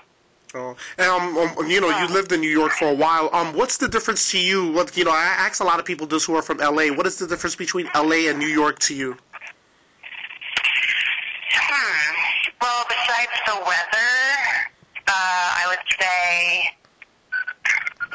Oh, 0.55 0.75
and 0.97 1.11
um, 1.11 1.37
um, 1.37 1.67
you 1.69 1.81
know, 1.81 1.91
you 2.01 2.09
lived 2.09 2.33
in 2.33 2.41
New 2.41 2.49
York 2.49 2.73
for 2.73 2.89
a 2.89 2.95
while. 2.95 3.29
Um, 3.35 3.53
what's 3.53 3.77
the 3.77 3.89
difference 3.89 4.31
to 4.31 4.41
you? 4.41 4.73
What 4.73 4.97
you 4.97 5.05
know, 5.05 5.11
I 5.11 5.25
ask 5.39 5.61
a 5.61 5.65
lot 5.65 5.79
of 5.79 5.85
people 5.85 6.07
this 6.07 6.25
who 6.25 6.35
are 6.35 6.43
from 6.43 6.57
LA. 6.57 6.89
What 6.89 7.07
is 7.07 7.19
the 7.19 7.27
difference 7.27 7.55
between 7.55 7.87
LA 7.95 8.31
and 8.33 8.39
New 8.39 8.49
York 8.49 8.79
to 8.81 8.95
you? 8.95 9.17
Hmm. 11.53 12.15
Well, 12.63 12.85
besides 12.89 13.37
the 13.45 13.57
weather, 13.61 14.13
uh, 15.05 15.61
I 15.61 15.65
would 15.69 15.85
say, 16.01 16.65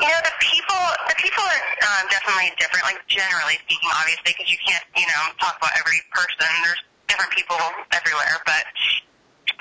you 0.01 0.09
know, 0.09 0.21
the 0.25 0.33
people, 0.41 0.83
the 1.05 1.15
people 1.21 1.43
are 1.45 2.01
um, 2.01 2.09
definitely 2.09 2.49
different. 2.57 2.81
Like 2.85 2.97
generally 3.05 3.61
speaking, 3.61 3.89
obviously, 3.93 4.33
because 4.33 4.49
you 4.49 4.57
can't, 4.65 4.83
you 4.97 5.05
know, 5.05 5.21
talk 5.37 5.61
about 5.61 5.77
every 5.77 6.01
person. 6.09 6.49
There's 6.65 6.81
different 7.05 7.29
people 7.29 7.61
everywhere, 7.93 8.41
but 8.49 8.65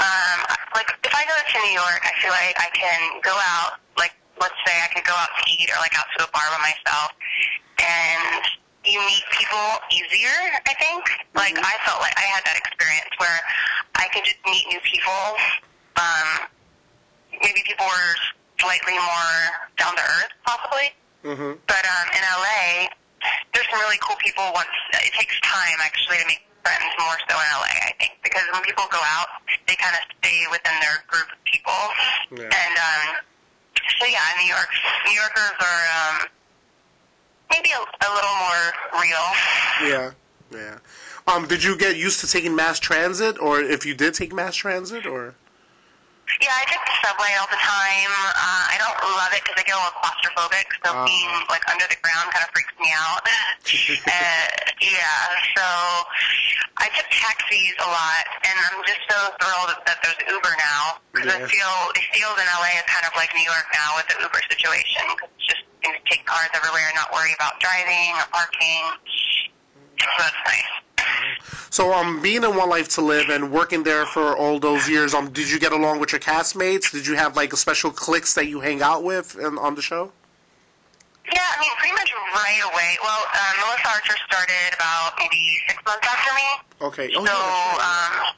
um, 0.03 0.39
like 0.75 0.91
if 1.07 1.15
I 1.15 1.23
go 1.23 1.35
to 1.39 1.59
New 1.63 1.75
York, 1.79 2.03
I 2.03 2.13
feel 2.19 2.35
like 2.35 2.59
I 2.59 2.71
can 2.75 3.23
go 3.23 3.33
out. 3.33 3.79
Like 3.97 4.13
let's 4.41 4.59
say 4.67 4.75
I 4.83 4.91
could 4.91 5.07
go 5.07 5.15
out 5.15 5.31
to 5.31 5.43
eat 5.47 5.71
or 5.71 5.79
like 5.79 5.95
out 5.95 6.11
to 6.19 6.27
a 6.27 6.31
bar 6.35 6.43
by 6.51 6.59
myself, 6.59 7.15
and 7.79 8.43
you 8.83 8.99
meet 9.07 9.23
people 9.31 9.79
easier. 9.95 10.35
I 10.67 10.75
think. 10.75 11.07
Like 11.39 11.55
I 11.55 11.75
felt 11.87 12.03
like 12.03 12.15
I 12.19 12.27
had 12.27 12.43
that 12.51 12.59
experience 12.59 13.15
where 13.23 13.39
I 13.95 14.11
could 14.11 14.27
just 14.27 14.43
meet 14.45 14.67
new 14.67 14.83
people. 14.83 15.23
Um, 15.95 16.51
maybe 17.39 17.63
people 17.63 17.87
were 17.87 18.15
slightly 18.59 18.95
more 18.99 19.39
down 19.79 19.95
to 19.95 20.03
earth, 20.03 20.33
possibly. 20.43 20.89
Mm-hmm. 21.23 21.53
But 21.71 21.85
um, 21.87 22.07
in 22.11 22.23
LA, 22.27 22.91
there's 23.55 23.69
some 23.71 23.79
really 23.79 23.99
cool 24.03 24.19
people. 24.19 24.43
Once 24.55 24.75
it 24.99 25.15
takes 25.15 25.39
time 25.47 25.79
actually 25.79 26.19
to 26.19 26.27
make 26.27 26.43
friends 26.63 26.91
more 26.99 27.19
so 27.29 27.35
in 27.35 27.49
LA, 27.53 27.75
I 27.87 27.93
think, 27.99 28.13
because 28.23 28.47
when 28.53 28.63
people 28.63 28.85
go 28.91 29.01
out, 29.03 29.29
they 29.69 29.77
kind 29.77 29.95
of 29.95 30.03
stay 30.19 30.47
within 30.51 30.75
their 30.81 31.03
group 31.07 31.29
of 31.29 31.39
people. 31.45 31.83
Yeah. 32.33 32.51
And 32.51 32.75
um, 32.79 33.07
so 33.99 34.07
yeah, 34.07 34.25
New 34.41 34.49
York, 34.49 34.71
New 35.07 35.15
Yorkers 35.15 35.57
are 35.61 35.83
um, 35.95 36.17
maybe 37.51 37.71
a, 37.71 37.83
a 37.83 38.11
little 38.15 38.37
more 38.41 38.65
real. 39.03 39.27
Yeah, 39.85 40.11
yeah. 40.51 40.79
Um, 41.27 41.47
did 41.47 41.63
you 41.63 41.77
get 41.77 41.97
used 41.97 42.21
to 42.21 42.27
taking 42.27 42.55
mass 42.57 42.79
transit, 42.79 43.41
or 43.41 43.61
if 43.61 43.87
you 43.87 43.95
did 43.95 44.15
take 44.15 44.33
mass 44.33 44.55
transit, 44.55 45.07
or? 45.07 45.35
Yeah, 46.41 46.55
I 46.55 46.65
take 46.67 46.83
the 46.83 46.97
subway 47.07 47.33
all 47.39 47.47
the 47.51 47.61
time. 47.61 48.13
Uh, 48.35 48.73
I 48.73 48.77
don't 48.81 48.99
love 49.15 49.31
it 49.37 49.43
because 49.47 49.59
I 49.59 49.65
get 49.67 49.75
a 49.75 49.81
little 49.83 49.99
claustrophobic, 50.01 50.67
so 50.83 50.91
Oh. 50.95 51.05
being 51.07 51.31
like 51.51 51.63
under 51.71 51.87
the 51.87 51.99
ground 52.03 52.31
kind 52.35 52.43
of 52.43 52.51
freaks 52.51 52.73
me 52.83 52.91
out. 52.95 53.23
uh, 53.27 54.49
yeah, 54.81 55.23
so 55.55 55.67
I 56.83 56.89
took 56.99 57.07
taxis 57.11 57.75
a 57.79 57.89
lot, 57.91 58.25
and 58.49 58.55
I'm 58.59 58.81
just 58.87 59.03
so 59.07 59.19
thrilled 59.39 59.71
that 59.87 59.99
there's 60.03 60.19
Uber 60.31 60.55
now 60.59 60.99
because 61.15 61.31
Yeah. 61.31 61.47
I 61.47 61.47
feel 61.47 61.75
it 61.95 62.07
feels 62.17 62.37
in 62.39 62.47
LA 62.49 62.75
is 62.81 62.87
kind 62.91 63.07
of 63.07 63.13
like 63.15 63.31
New 63.35 63.47
York 63.47 63.67
now 63.75 63.95
with 63.99 64.07
the 64.11 64.17
Uber 64.23 64.41
situation. 64.51 65.05
'cause 65.19 65.31
it's 65.37 65.47
just 65.47 65.63
you 65.85 65.91
can 65.95 66.03
take 66.11 66.25
cars 66.27 66.51
everywhere 66.55 66.87
and 66.87 66.97
not 66.97 67.13
worry 67.13 67.35
about 67.35 67.61
driving 67.61 68.15
or 68.19 68.27
parking. 68.35 68.83
So 70.01 70.07
that's 70.19 70.43
nice. 70.47 70.73
So, 71.71 71.93
um, 71.93 72.21
being 72.23 72.43
in 72.45 72.57
One 72.57 72.69
Life 72.69 72.89
to 72.97 73.01
Live 73.01 73.29
and 73.29 73.51
working 73.53 73.83
there 73.83 74.07
for 74.07 74.37
all 74.37 74.59
those 74.59 74.89
years, 74.89 75.15
um, 75.15 75.31
did 75.31 75.51
you 75.51 75.59
get 75.59 75.73
along 75.73 76.01
with 76.01 76.13
your 76.13 76.21
castmates? 76.21 76.91
Did 76.91 77.07
you 77.07 77.15
have 77.17 77.37
like 77.37 77.53
a 77.53 77.57
special 77.57 77.91
cliques 77.91 78.35
that 78.35 78.47
you 78.47 78.61
hang 78.61 78.83
out 78.83 79.03
with 79.05 79.37
in, 79.39 79.59
on 79.59 79.75
the 79.75 79.83
show? 79.83 80.13
Yeah, 81.33 81.39
I 81.41 81.57
mean, 81.61 81.71
pretty 81.79 81.95
much 81.95 82.11
right 82.35 82.61
away. 82.73 82.99
Well, 83.03 83.23
um, 83.25 83.55
Melissa 83.63 83.89
Archer 83.89 84.17
started 84.27 84.75
about 84.75 85.15
maybe 85.19 85.41
six 85.69 85.79
months 85.87 86.03
after 86.09 86.33
me. 86.35 86.49
Okay. 86.83 87.07
Oh, 87.15 87.25
So, 87.25 87.33
yeah, 87.33 87.87
um, 87.87 88.35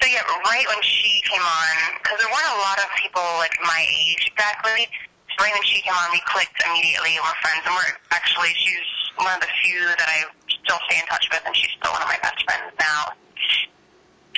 so 0.00 0.06
yeah, 0.08 0.22
right 0.46 0.64
when 0.66 0.80
she 0.82 1.20
came 1.28 1.42
on, 1.42 1.74
because 2.00 2.16
there 2.18 2.30
weren't 2.32 2.54
a 2.54 2.60
lot 2.64 2.78
of 2.80 2.88
people 2.96 3.22
like 3.38 3.52
my 3.62 3.84
age 4.08 4.30
exactly. 4.32 4.88
So 5.36 5.44
right 5.44 5.52
when 5.52 5.62
she 5.68 5.82
came 5.82 5.92
on, 5.94 6.08
we 6.10 6.22
clicked 6.24 6.56
immediately. 6.64 7.14
and 7.18 7.22
We're 7.22 7.38
friends, 7.44 7.62
and 7.68 7.74
we're 7.76 7.92
actually 8.10 8.56
she's 8.56 8.88
one 9.20 9.34
of 9.34 9.42
the 9.44 9.52
few 9.62 9.78
that 10.00 10.08
I 10.08 10.24
still 10.48 10.80
stay 10.88 10.96
in 10.98 11.06
touch 11.12 11.28
with, 11.28 11.42
and 11.44 11.52
she's 11.54 11.70
still 11.76 11.92
one 11.92 12.00
of 12.00 12.07
my 12.07 12.07
best 12.07 12.07
friends 12.48 12.72
now. 12.80 13.12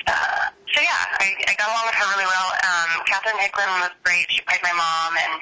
Uh, 0.07 0.50
so 0.75 0.79
yeah, 0.83 1.23
I, 1.23 1.35
I 1.47 1.55
got 1.55 1.71
along 1.71 1.87
with 1.87 1.95
her 1.95 2.07
really 2.14 2.26
well. 2.26 2.50
Um, 2.67 2.90
Catherine 3.07 3.38
Hickland 3.38 3.71
was 3.81 3.95
great. 4.02 4.26
She 4.31 4.43
played 4.43 4.62
my 4.62 4.75
mom, 4.75 5.14
and 5.14 5.35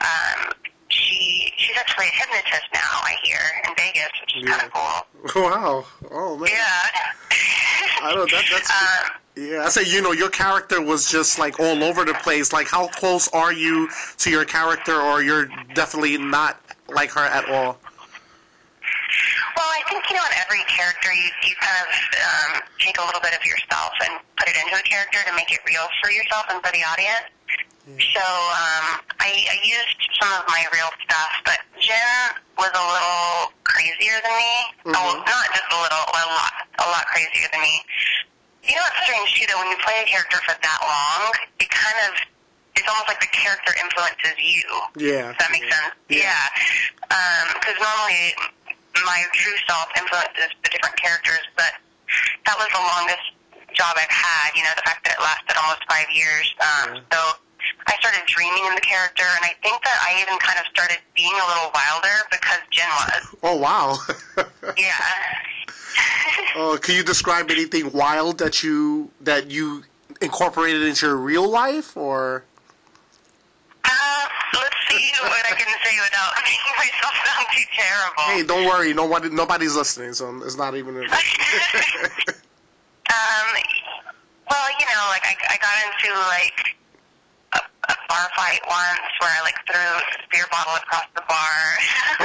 um, 0.00 0.40
she 0.88 1.52
she's 1.56 1.76
actually 1.76 2.06
a 2.08 2.16
hypnotist 2.16 2.68
now. 2.72 2.92
I 3.04 3.14
hear 3.24 3.40
in 3.68 3.74
Vegas, 3.76 4.12
which 4.20 4.36
is 4.36 4.48
kind 4.48 4.62
of 4.64 4.72
cool. 4.72 5.42
wow. 5.44 5.84
Oh 6.10 6.36
man. 6.38 6.48
Yeah. 6.48 8.08
I 8.08 8.14
don't. 8.14 8.30
That, 8.30 8.44
that's. 8.50 8.70
Um, 9.04 9.10
Yeah, 9.36 9.64
I 9.66 9.68
say 9.68 9.82
you 9.84 10.00
know 10.00 10.12
your 10.12 10.30
character 10.30 10.80
was 10.80 11.10
just 11.10 11.38
like 11.40 11.58
all 11.58 11.82
over 11.82 12.04
the 12.04 12.14
place. 12.22 12.52
Like, 12.52 12.68
how 12.68 12.86
close 12.88 13.26
are 13.32 13.52
you 13.52 13.88
to 14.18 14.30
your 14.30 14.44
character, 14.44 14.94
or 14.94 15.22
you're 15.22 15.48
definitely 15.74 16.16
not 16.18 16.60
like 16.88 17.10
her 17.10 17.26
at 17.26 17.48
all? 17.50 17.78
Well, 19.54 19.70
I 19.70 19.82
think 19.86 20.02
you 20.10 20.18
know, 20.18 20.26
in 20.26 20.34
every 20.42 20.62
character, 20.66 21.14
you 21.14 21.30
you 21.46 21.54
kind 21.62 21.78
of 21.86 21.90
um, 21.94 22.50
take 22.82 22.98
a 22.98 23.04
little 23.06 23.22
bit 23.22 23.34
of 23.34 23.42
yourself 23.46 23.94
and 24.02 24.18
put 24.36 24.50
it 24.50 24.56
into 24.58 24.74
a 24.74 24.82
character 24.82 25.22
to 25.26 25.32
make 25.34 25.50
it 25.54 25.62
real 25.66 25.86
for 26.02 26.10
yourself 26.10 26.46
and 26.50 26.58
for 26.58 26.70
the 26.74 26.82
audience. 26.82 27.30
So 27.84 28.24
um, 28.24 29.04
I, 29.20 29.44
I 29.44 29.56
used 29.60 30.00
some 30.16 30.32
of 30.40 30.48
my 30.48 30.64
real 30.72 30.88
stuff, 31.04 31.32
but 31.44 31.60
Jen 31.76 32.32
was 32.56 32.72
a 32.72 32.80
little 32.80 33.52
crazier 33.68 34.24
than 34.24 34.34
me. 34.40 34.54
Oh, 34.96 35.20
not 35.20 35.46
just 35.52 35.68
a 35.68 35.78
little, 35.84 36.06
a 36.08 36.24
lot, 36.32 36.54
a 36.80 36.86
lot 36.88 37.04
crazier 37.12 37.44
than 37.52 37.60
me. 37.60 37.84
You 38.64 38.72
know, 38.72 38.88
it's 38.88 39.04
strange 39.04 39.36
too 39.36 39.44
that 39.52 39.56
when 39.60 39.68
you 39.68 39.76
play 39.84 40.00
a 40.00 40.08
character 40.08 40.40
for 40.48 40.56
that 40.56 40.80
long, 40.80 41.28
it 41.60 41.68
kind 41.68 41.98
of 42.08 42.16
it's 42.74 42.88
almost 42.88 43.06
like 43.06 43.20
the 43.20 43.30
character 43.30 43.76
influences 43.78 44.34
you. 44.40 44.64
Yeah. 44.96 45.30
Does 45.30 45.38
that 45.44 45.50
make 45.52 45.68
sense? 45.68 45.94
Yeah. 46.08 46.24
Yeah. 46.24 47.52
Because 47.54 47.76
normally 47.78 48.34
my 49.02 49.26
true 49.34 49.58
self 49.66 49.90
influences 49.98 50.54
the 50.62 50.70
different 50.70 50.94
characters, 50.96 51.42
but 51.58 51.74
that 52.46 52.54
was 52.54 52.68
the 52.70 52.84
longest 52.94 53.26
job 53.74 53.98
I've 53.98 54.10
had. 54.10 54.54
You 54.54 54.62
know, 54.62 54.70
the 54.76 54.86
fact 54.86 55.02
that 55.04 55.18
it 55.18 55.22
lasted 55.22 55.58
almost 55.58 55.82
five 55.90 56.06
years. 56.14 56.46
Um, 56.62 57.02
So 57.10 57.18
I 57.86 57.96
started 57.98 58.22
dreaming 58.26 58.64
in 58.66 58.74
the 58.74 58.80
character, 58.86 59.24
and 59.24 59.44
I 59.44 59.52
think 59.62 59.82
that 59.82 59.98
I 60.06 60.20
even 60.22 60.38
kind 60.38 60.58
of 60.58 60.66
started 60.70 60.98
being 61.16 61.32
a 61.32 61.46
little 61.48 61.70
wilder 61.74 62.16
because 62.30 62.60
Jen 62.70 62.88
was. 62.88 63.22
Oh 63.42 63.56
wow. 63.56 63.98
Yeah. 64.78 64.92
uh, 66.56 66.76
can 66.78 66.94
you 66.96 67.04
describe 67.04 67.50
anything 67.50 67.92
wild 67.92 68.38
that 68.38 68.62
you 68.62 69.10
that 69.20 69.50
you 69.50 69.84
incorporated 70.20 70.82
into 70.82 71.06
your 71.06 71.16
real 71.16 71.48
life, 71.48 71.96
or? 71.96 72.44
What 75.24 75.46
I 75.46 75.54
can 75.56 75.66
say 75.84 75.94
without 76.02 76.32
making 76.44 76.76
myself 76.76 77.14
sound 77.24 77.46
too 77.56 77.66
terrible. 77.72 78.22
Hey, 78.28 78.42
don't 78.44 78.66
worry. 78.66 78.92
Nobody 78.92 79.30
nobody's 79.30 79.74
listening, 79.74 80.12
so 80.12 80.30
it's 80.44 80.56
not 80.56 80.76
even. 80.76 80.96
A... 80.96 81.02
Um, 83.14 83.54
well, 84.50 84.68
you 84.74 84.86
know, 84.90 85.04
like 85.14 85.22
I, 85.22 85.36
I 85.54 85.56
got 85.62 85.76
into 85.86 86.10
like 86.26 86.58
a, 87.54 87.60
a 87.62 87.94
bar 88.08 88.26
fight 88.34 88.58
once 88.66 89.06
where 89.20 89.30
I 89.30 89.40
like 89.46 89.54
threw 89.70 89.78
a 89.78 90.02
beer 90.32 90.46
bottle 90.50 90.74
across 90.74 91.06
the 91.14 91.22
bar. 91.28 91.54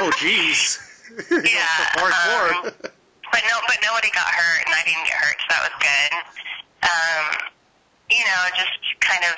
oh 0.02 0.10
jeez. 0.18 0.82
yeah. 1.30 1.94
Hardcore. 1.94 2.66
Um, 2.66 2.90
but 3.30 3.42
no, 3.46 3.56
but 3.68 3.78
nobody 3.86 4.10
got 4.10 4.26
hurt, 4.26 4.66
and 4.66 4.74
I 4.74 4.82
didn't 4.82 5.06
get 5.06 5.14
hurt, 5.14 5.38
so 5.38 5.46
that 5.54 5.62
was 5.70 5.76
good. 5.78 6.12
Um, 6.82 7.24
you 8.10 8.24
know, 8.26 8.40
just 8.58 8.74
kind 8.98 9.22
of 9.22 9.34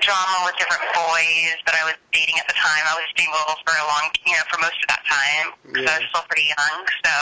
drama 0.00 0.46
with 0.46 0.56
different 0.56 0.82
boys 0.94 1.56
that 1.66 1.74
I 1.74 1.84
was 1.84 1.94
dating 2.12 2.38
at 2.38 2.46
the 2.46 2.54
time. 2.54 2.82
I 2.86 2.94
was 2.94 3.06
single 3.16 3.38
for 3.64 3.74
a 3.74 3.84
long, 3.88 4.10
you 4.26 4.32
know, 4.32 4.44
for 4.50 4.58
most 4.60 4.78
of 4.82 4.88
that 4.88 5.02
time 5.06 5.52
because 5.66 5.88
I 5.88 5.98
was 5.98 6.06
still 6.10 6.24
pretty 6.28 6.48
young. 6.48 6.76
So 7.04 7.12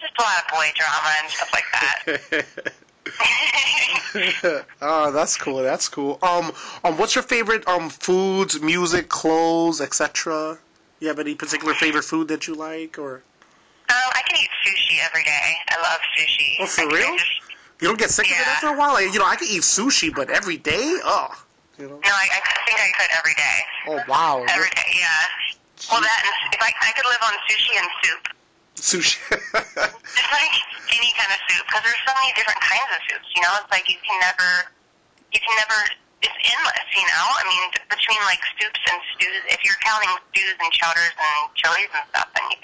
just 0.00 0.14
a 0.18 0.22
lot 0.22 0.38
of 0.42 0.46
boy 0.52 0.68
drama 0.76 1.10
and 1.22 1.28
stuff 1.30 1.50
like 1.52 1.68
that. 1.74 1.98
oh, 4.82 5.10
that's 5.16 5.36
cool. 5.36 5.62
That's 5.62 5.88
cool. 5.88 6.18
Um, 6.22 6.52
um, 6.84 6.96
what's 6.98 7.14
your 7.14 7.24
favorite 7.24 7.66
um 7.68 7.88
foods, 7.90 8.60
music, 8.60 9.08
clothes, 9.08 9.80
etc.? 9.80 10.58
You 11.00 11.08
have 11.08 11.18
any 11.18 11.34
particular 11.34 11.74
favorite 11.74 12.04
food 12.04 12.28
that 12.28 12.46
you 12.48 12.54
like, 12.54 12.98
or 12.98 13.22
Um, 13.88 14.10
I 14.14 14.22
can 14.26 14.36
eat 14.42 14.50
sushi 14.66 14.98
every 15.04 15.22
day. 15.24 15.54
I 15.70 15.80
love 15.82 16.00
sushi. 16.18 16.56
Oh, 16.60 16.66
for 16.66 16.82
I 16.82 16.84
real? 16.86 17.16
just- 17.16 17.30
you 17.80 17.86
don't 17.86 17.96
get 17.98 18.10
sick 18.10 18.26
of 18.26 18.32
it 18.32 18.44
after 18.48 18.66
a 18.66 18.76
while? 18.76 18.94
Like, 18.94 19.12
you 19.12 19.20
know, 19.20 19.24
I 19.24 19.36
can 19.36 19.46
eat 19.48 19.62
sushi, 19.62 20.12
but 20.12 20.30
every 20.30 20.56
day, 20.56 20.98
oh, 21.04 21.28
you 21.78 21.86
know. 21.86 21.98
no, 22.02 22.12
I, 22.12 22.26
I 22.26 22.40
think 22.66 22.78
I 22.78 22.90
could 22.98 23.10
every 23.14 23.36
day. 23.38 23.58
Oh 23.86 23.98
wow, 24.10 24.42
Every 24.50 24.70
day, 24.74 24.90
yeah. 24.98 25.86
Well, 25.90 26.02
that 26.02 26.20
and 26.26 26.34
if 26.52 26.60
I 26.60 26.74
I 26.74 26.90
could 26.92 27.06
live 27.06 27.22
on 27.22 27.34
sushi 27.46 27.72
and 27.78 27.88
soup, 28.02 28.22
sushi. 28.74 29.18
just 30.18 30.30
like 30.34 30.54
any 30.90 31.14
kind 31.14 31.30
of 31.30 31.38
soup, 31.46 31.62
because 31.70 31.82
there's 31.86 32.02
so 32.02 32.12
many 32.18 32.34
different 32.34 32.58
kinds 32.58 32.90
of 32.90 33.00
soups. 33.06 33.28
You 33.38 33.42
know, 33.46 33.52
it's 33.62 33.70
like 33.70 33.86
you 33.86 33.96
can 34.02 34.18
never, 34.20 34.66
you 35.30 35.38
can 35.38 35.54
never. 35.62 35.78
It's 36.18 36.34
endless. 36.34 36.88
You 36.98 37.06
know, 37.06 37.26
I 37.38 37.44
mean, 37.46 37.64
between 37.94 38.18
like 38.26 38.42
soups 38.58 38.82
and 38.90 38.98
stews, 39.14 39.42
if 39.54 39.62
you're 39.62 39.78
counting 39.86 40.10
stews 40.34 40.58
and 40.58 40.70
chowders 40.74 41.14
and 41.14 41.40
chilies 41.54 41.90
and 41.94 42.04
stuff, 42.10 42.26
then 42.34 42.42
you, 42.50 42.58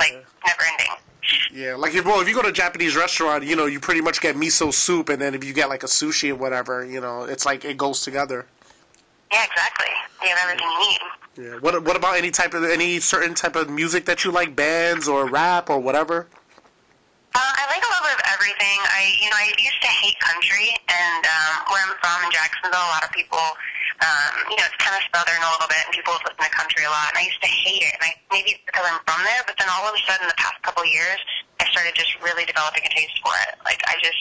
like 0.00 0.14
never 0.40 0.64
ending. 0.64 1.03
Yeah, 1.52 1.74
like 1.74 1.94
if 1.94 2.04
well, 2.04 2.20
if 2.20 2.28
you 2.28 2.34
go 2.34 2.42
to 2.42 2.48
a 2.48 2.52
Japanese 2.52 2.96
restaurant, 2.96 3.44
you 3.44 3.56
know, 3.56 3.66
you 3.66 3.80
pretty 3.80 4.00
much 4.00 4.20
get 4.20 4.36
miso 4.36 4.72
soup, 4.72 5.08
and 5.08 5.20
then 5.20 5.34
if 5.34 5.44
you 5.44 5.52
get 5.52 5.68
like 5.68 5.82
a 5.82 5.86
sushi 5.86 6.30
or 6.30 6.36
whatever, 6.36 6.84
you 6.84 7.00
know, 7.00 7.24
it's 7.24 7.46
like 7.46 7.64
it 7.64 7.76
goes 7.76 8.02
together. 8.02 8.46
Yeah, 9.32 9.44
exactly. 9.44 9.86
You 10.22 10.28
have 10.28 10.38
everything 10.44 10.66
you 10.68 10.78
need. 10.88 11.00
Yeah. 11.36 11.58
What 11.60 11.82
What 11.84 11.96
about 11.96 12.16
any 12.16 12.30
type 12.30 12.54
of 12.54 12.64
any 12.64 13.00
certain 13.00 13.34
type 13.34 13.56
of 13.56 13.68
music 13.70 14.04
that 14.06 14.24
you 14.24 14.30
like, 14.30 14.54
bands 14.54 15.08
or 15.08 15.28
rap 15.28 15.70
or 15.70 15.78
whatever? 15.78 16.28
Uh, 17.34 17.40
I 17.42 17.66
like 17.66 17.82
a 17.82 17.90
little 17.90 18.06
bit 18.06 18.14
of 18.14 18.24
everything. 18.30 18.78
I, 18.94 19.10
you 19.18 19.26
know, 19.26 19.34
I 19.34 19.50
used 19.58 19.82
to 19.82 19.90
hate 19.90 20.14
country, 20.22 20.70
and 20.86 21.22
um, 21.26 21.66
where 21.66 21.82
I'm 21.82 21.98
from 21.98 22.22
in 22.22 22.30
Jacksonville, 22.30 22.78
a 22.78 22.92
lot 22.94 23.02
of 23.02 23.10
people, 23.10 23.42
um, 23.42 24.54
you 24.54 24.54
know, 24.54 24.62
it's 24.70 24.78
kind 24.78 24.94
of 24.94 25.02
southern 25.10 25.42
a 25.42 25.50
little 25.50 25.66
bit, 25.66 25.82
and 25.82 25.90
people 25.90 26.14
listen 26.14 26.30
to 26.30 26.50
country 26.54 26.86
a 26.86 26.92
lot. 26.94 27.10
And 27.10 27.18
I 27.18 27.26
used 27.26 27.42
to 27.42 27.50
hate 27.50 27.82
it, 27.82 27.90
and 27.98 28.02
I 28.06 28.10
maybe 28.30 28.62
it's 28.92 29.04
from 29.08 29.20
there. 29.24 29.42
But 29.48 29.56
then 29.56 29.68
all 29.72 29.88
of 29.88 29.94
a 29.96 30.02
sudden, 30.04 30.28
the 30.28 30.36
past 30.36 30.60
couple 30.60 30.84
of 30.84 30.90
years, 30.90 31.20
I 31.60 31.68
started 31.72 31.96
just 31.96 32.12
really 32.20 32.44
developing 32.44 32.84
a 32.84 32.92
taste 32.92 33.16
for 33.24 33.32
it. 33.48 33.56
Like 33.64 33.80
I 33.88 33.96
just, 34.04 34.20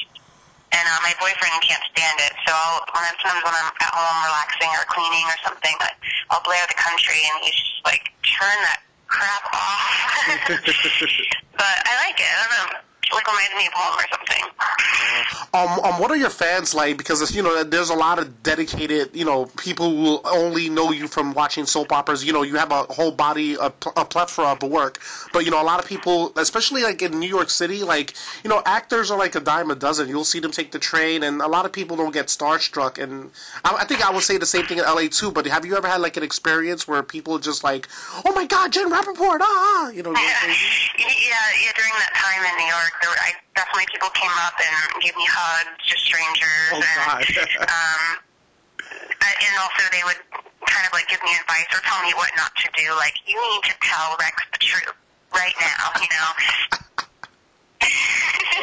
and 0.73 0.85
uh, 0.87 0.99
my 1.03 1.13
boyfriend 1.19 1.53
can't 1.61 1.83
stand 1.91 2.17
it. 2.23 2.33
So 2.47 2.51
I'll, 2.55 2.87
when 2.95 3.03
I'm, 3.03 3.17
sometimes 3.19 3.43
when 3.43 3.55
I'm 3.55 3.69
at 3.69 3.91
home 3.93 4.19
relaxing 4.25 4.71
or 4.73 4.85
cleaning 4.89 5.25
or 5.27 5.37
something, 5.43 5.75
I, 5.83 5.91
I'll 6.31 6.43
blare 6.47 6.63
the 6.71 6.79
country, 6.79 7.19
and 7.19 7.35
he's 7.43 7.57
just 7.57 7.83
like, 7.83 8.09
turn 8.23 8.57
that 8.65 8.81
crap 9.11 9.43
off. 9.51 9.91
but 11.59 11.75
I 11.85 11.93
like 12.07 12.17
it. 12.17 12.31
I 12.31 12.35
don't 12.41 12.53
know. 12.55 12.79
It 13.03 13.11
like 13.11 13.27
reminds 13.27 13.53
me 13.59 13.67
of 13.67 13.75
home 13.75 13.99
or 13.99 14.07
something. 14.09 14.22
Interesting. 14.33 14.73
Um, 15.53 15.79
um, 15.81 15.99
what 15.99 16.09
are 16.09 16.15
your 16.15 16.29
fans 16.31 16.73
like? 16.73 16.97
Because 16.97 17.35
you 17.35 17.43
know, 17.43 17.63
there's 17.63 17.89
a 17.89 17.95
lot 17.95 18.17
of 18.17 18.41
dedicated, 18.41 19.15
you 19.15 19.25
know, 19.25 19.45
people 19.57 19.89
who 19.89 20.19
only 20.25 20.67
know 20.69 20.91
you 20.91 21.07
from 21.07 21.33
watching 21.33 21.65
soap 21.65 21.91
operas. 21.91 22.25
You 22.25 22.33
know, 22.33 22.41
you 22.41 22.55
have 22.55 22.71
a 22.71 22.83
whole 22.83 23.11
body, 23.11 23.53
a, 23.55 23.67
a 23.95 24.05
plethora 24.05 24.47
of 24.47 24.63
work. 24.63 24.99
But 25.31 25.45
you 25.45 25.51
know, 25.51 25.61
a 25.61 25.63
lot 25.63 25.79
of 25.79 25.87
people, 25.87 26.33
especially 26.37 26.81
like 26.81 27.01
in 27.01 27.19
New 27.19 27.29
York 27.29 27.49
City, 27.49 27.83
like 27.83 28.15
you 28.43 28.49
know, 28.49 28.61
actors 28.65 29.11
are 29.11 29.17
like 29.17 29.35
a 29.35 29.39
dime 29.39 29.69
a 29.69 29.75
dozen. 29.75 30.09
You'll 30.09 30.23
see 30.23 30.39
them 30.39 30.51
take 30.51 30.71
the 30.71 30.79
train, 30.79 31.23
and 31.23 31.41
a 31.41 31.47
lot 31.47 31.65
of 31.65 31.71
people 31.71 31.97
don't 31.97 32.13
get 32.13 32.27
starstruck. 32.27 33.01
And 33.01 33.29
I, 33.63 33.77
I 33.81 33.85
think 33.85 34.05
I 34.05 34.11
would 34.11 34.23
say 34.23 34.37
the 34.37 34.45
same 34.45 34.65
thing 34.65 34.79
in 34.79 34.85
LA 34.85 35.07
too. 35.09 35.31
But 35.31 35.45
have 35.45 35.65
you 35.65 35.77
ever 35.77 35.87
had 35.87 36.01
like 36.01 36.17
an 36.17 36.23
experience 36.23 36.87
where 36.87 37.03
people 37.03 37.37
just 37.37 37.63
like, 37.63 37.87
oh 38.25 38.33
my 38.33 38.47
God, 38.47 38.71
Jen 38.71 38.91
Rappaport, 38.91 39.37
ah, 39.41 39.89
you 39.91 40.01
know? 40.01 40.11
yeah, 40.13 40.25
yeah. 40.97 41.71
During 41.75 41.93
that 41.99 42.13
time 42.15 42.43
in 42.43 42.57
New 42.57 42.71
York, 42.71 42.93
there 43.01 43.09
were, 43.11 43.17
I 43.17 43.33
definitely 43.55 43.87
people 43.91 44.09
came 44.13 44.33
up 44.45 44.53
and 44.57 45.01
gave 45.01 45.15
me 45.15 45.25
hugs, 45.29 45.77
just 45.85 46.03
strangers, 46.05 46.73
Oh, 46.73 46.81
and 46.81 47.23
um, 47.69 48.01
and 49.23 49.53
also 49.61 49.83
they 49.93 50.03
would 50.03 50.19
kind 50.67 50.85
of 50.85 50.93
like 50.93 51.07
give 51.07 51.21
me 51.23 51.31
advice 51.39 51.69
or 51.71 51.81
tell 51.85 52.01
me 52.03 52.13
what 52.17 52.29
not 52.35 52.51
to 52.59 52.67
do. 52.75 52.91
Like 52.97 53.13
you 53.25 53.37
need 53.37 53.63
to 53.69 53.75
tell 53.81 54.15
Rex 54.19 54.35
the 54.51 54.59
truth 54.59 54.95
right 55.33 55.55
now. 55.61 55.83
You 56.01 56.09
know. 56.11 56.29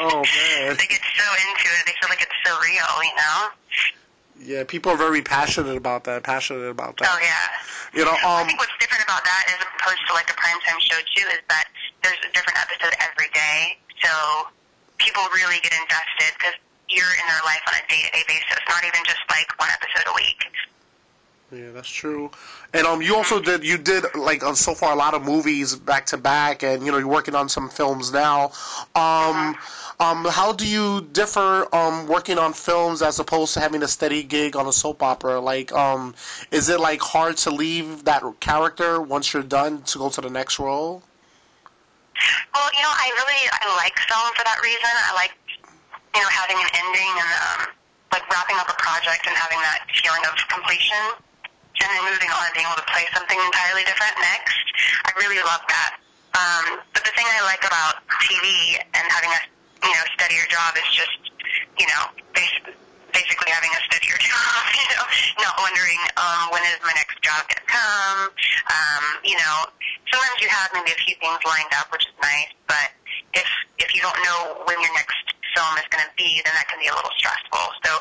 Oh, 0.01 0.23
man. 0.59 0.77
they 0.77 0.89
get 0.89 1.03
so 1.17 1.27
into 1.49 1.69
it. 1.71 1.83
They 1.87 1.95
feel 2.01 2.11
like 2.11 2.23
it's 2.23 2.41
so 2.45 2.53
real. 2.61 2.91
You 3.03 3.17
know. 3.17 3.39
Yeah, 4.41 4.65
people 4.65 4.91
are 4.93 4.97
very 4.97 5.21
passionate 5.21 5.77
about 5.77 6.05
that. 6.05 6.25
Passionate 6.25 6.69
about 6.69 6.97
that. 6.99 7.09
Oh 7.13 7.19
yeah. 7.21 7.47
You 7.93 8.05
know, 8.05 8.17
I 8.17 8.41
um, 8.41 8.47
think 8.47 8.59
what's 8.59 8.73
different 8.81 9.05
about 9.05 9.25
that 9.25 9.45
as 9.53 9.61
opposed 9.61 10.01
to 10.09 10.13
like 10.15 10.31
a 10.31 10.37
primetime 10.39 10.81
show 10.81 10.97
too 11.17 11.27
is 11.29 11.43
that 11.49 11.69
there's 12.03 12.21
a 12.25 12.33
different 12.33 12.57
episode 12.57 12.95
every 13.01 13.29
day, 13.35 13.77
so 14.01 14.49
people 15.00 15.25
really 15.35 15.59
get 15.64 15.73
invested 15.73 16.30
because 16.38 16.54
you're 16.88 17.14
in 17.19 17.26
their 17.26 17.42
life 17.45 17.64
on 17.66 17.75
a 17.75 17.85
day-to-day 17.88 18.25
basis, 18.28 18.61
not 18.69 18.85
even 18.85 19.00
just 19.04 19.21
like 19.30 19.49
one 19.59 19.69
episode 19.73 20.07
a 20.11 20.14
week. 20.14 20.40
Yeah, 21.52 21.73
that's 21.73 21.90
true. 21.90 22.30
And 22.75 22.87
um, 22.87 23.02
you 23.02 23.16
also 23.16 23.40
did 23.40 23.64
you 23.64 23.76
did 23.76 24.04
like 24.14 24.45
uh, 24.45 24.54
so 24.54 24.73
far 24.73 24.92
a 24.92 24.97
lot 24.97 25.14
of 25.14 25.25
movies 25.25 25.75
back 25.75 26.07
to 26.07 26.16
back, 26.16 26.62
and 26.62 26.85
you 26.85 26.92
know 26.92 26.99
you're 26.99 27.09
working 27.09 27.35
on 27.35 27.49
some 27.49 27.69
films 27.69 28.12
now. 28.12 28.52
Um, 28.95 29.57
um, 29.99 30.25
how 30.30 30.52
do 30.52 30.64
you 30.64 31.09
differ 31.12 31.66
um 31.75 32.07
working 32.07 32.38
on 32.38 32.52
films 32.52 33.02
as 33.02 33.19
opposed 33.19 33.54
to 33.54 33.61
having 33.61 33.83
a 33.83 33.88
steady 33.88 34.23
gig 34.23 34.54
on 34.54 34.69
a 34.69 34.73
soap 34.73 35.02
opera? 35.02 35.40
Like, 35.40 35.73
um, 35.73 36.14
is 36.52 36.69
it 36.69 36.78
like 36.78 37.00
hard 37.00 37.37
to 37.38 37.50
leave 37.50 38.04
that 38.04 38.23
character 38.38 39.00
once 39.00 39.35
you're 39.35 39.42
done 39.42 39.83
to 39.83 39.99
go 39.99 40.09
to 40.09 40.21
the 40.21 40.30
next 40.30 40.61
role? 40.61 41.02
Well, 42.55 42.69
you 42.75 42.83
know, 42.83 42.93
I 42.93 43.09
really 43.15 43.43
I 43.49 43.65
like 43.81 43.97
film 44.07 44.29
for 44.37 44.45
that 44.45 44.61
reason. 44.62 44.93
I 45.09 45.12
like 45.17 45.35
you 46.15 46.21
know 46.21 46.31
having 46.31 46.59
an 46.59 46.71
ending 46.75 47.12
and 47.17 47.31
um, 47.41 47.61
like 48.12 48.25
wrapping 48.29 48.59
up 48.59 48.69
a 48.69 48.77
project 48.79 49.25
and 49.27 49.35
having 49.37 49.61
that 49.62 49.87
feeling 49.95 50.25
of 50.27 50.35
completion, 50.50 51.17
and 51.81 51.89
then 51.89 52.03
moving 52.05 52.31
on 52.31 52.43
and 52.45 52.55
being 52.55 52.67
able 52.69 52.79
to 52.81 52.89
play 52.91 53.07
something 53.15 53.39
entirely 53.39 53.87
different 53.87 54.15
next. 54.21 54.65
I 55.07 55.15
really 55.19 55.41
love 55.43 55.62
that. 55.71 56.00
Um, 56.37 56.79
but 56.95 57.03
the 57.03 57.12
thing 57.19 57.27
I 57.27 57.43
like 57.43 57.62
about 57.67 58.07
TV 58.27 58.79
and 58.79 59.05
having 59.11 59.31
a 59.31 59.41
you 59.87 59.95
know 59.95 60.05
steadier 60.15 60.47
job 60.50 60.77
is 60.77 60.89
just 60.93 61.19
you 61.79 61.87
know 61.89 62.03
bas- 62.35 62.75
basically 63.12 63.50
having 63.50 63.71
a 63.75 63.81
steadier 63.90 64.19
job. 64.31 64.62
You 64.75 64.87
know, 64.97 65.05
not 65.45 65.55
wondering 65.61 66.00
um, 66.17 66.55
when 66.55 66.62
is 66.67 66.81
my 66.83 66.95
next 66.95 67.21
job 67.23 67.47
going 67.47 67.62
to 67.62 67.69
come. 67.69 68.21
Um, 68.71 69.05
you 69.25 69.37
know, 69.37 69.57
sometimes 70.11 70.38
you 70.43 70.49
have 70.50 70.71
maybe 70.75 70.90
a 70.93 71.00
few 71.02 71.14
things 71.19 71.40
lined 71.47 71.73
up, 71.79 71.90
which 71.95 72.07
is 72.07 72.14
nice, 72.23 72.52
but 72.67 72.90
if 73.35 73.49
if 73.79 73.95
you 73.95 74.00
don't 74.02 74.19
know 74.26 74.64
when 74.67 74.76
your 74.83 74.93
next 74.95 75.35
film 75.55 75.75
is 75.79 75.87
going 75.90 76.05
to 76.05 76.12
be, 76.14 76.43
then 76.45 76.55
that 76.55 76.67
can 76.69 76.79
be 76.79 76.88
a 76.88 76.95
little 76.95 77.14
stressful. 77.19 77.64
So, 77.85 77.93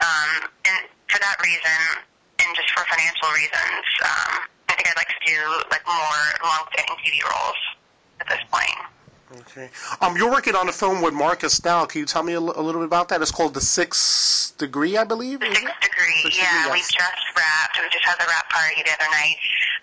um, 0.00 0.30
and 0.64 0.88
for 1.08 1.20
that 1.20 1.36
reason, 1.42 2.04
and 2.40 2.48
just 2.56 2.70
for 2.72 2.84
financial 2.88 3.28
reasons, 3.32 3.84
um, 4.04 4.32
I 4.68 4.72
think 4.76 4.88
I'd 4.88 4.98
like 4.98 5.12
to 5.12 5.22
do 5.24 5.38
like 5.70 5.84
more 5.86 6.22
long-standing 6.42 6.96
TV 7.04 7.20
roles 7.24 7.60
at 8.20 8.26
this 8.28 8.42
point. 8.48 8.93
Okay. 9.40 9.70
Um, 10.00 10.16
you're 10.16 10.30
working 10.30 10.54
on 10.54 10.68
a 10.68 10.72
film 10.72 11.02
with 11.02 11.14
Marcus 11.14 11.62
now. 11.64 11.86
Can 11.86 12.00
you 12.00 12.06
tell 12.06 12.22
me 12.22 12.34
a, 12.34 12.38
a 12.38 12.62
little 12.62 12.80
bit 12.80 12.86
about 12.86 13.08
that? 13.08 13.22
It's 13.22 13.34
called 13.34 13.54
The 13.54 13.60
Sixth 13.60 14.56
Degree, 14.58 14.96
I 14.96 15.02
believe. 15.02 15.40
The 15.40 15.50
sixth 15.50 15.80
degree, 15.82 16.22
Sixth 16.22 16.38
yeah, 16.38 16.70
Degree, 16.70 16.78
we 16.78 16.86
just 16.86 17.26
wrapped. 17.34 17.74
We 17.74 17.90
just 17.90 18.06
had 18.06 18.14
the 18.22 18.30
wrap 18.30 18.46
party 18.50 18.82
the 18.86 18.94
other 18.94 19.10
night. 19.10 19.38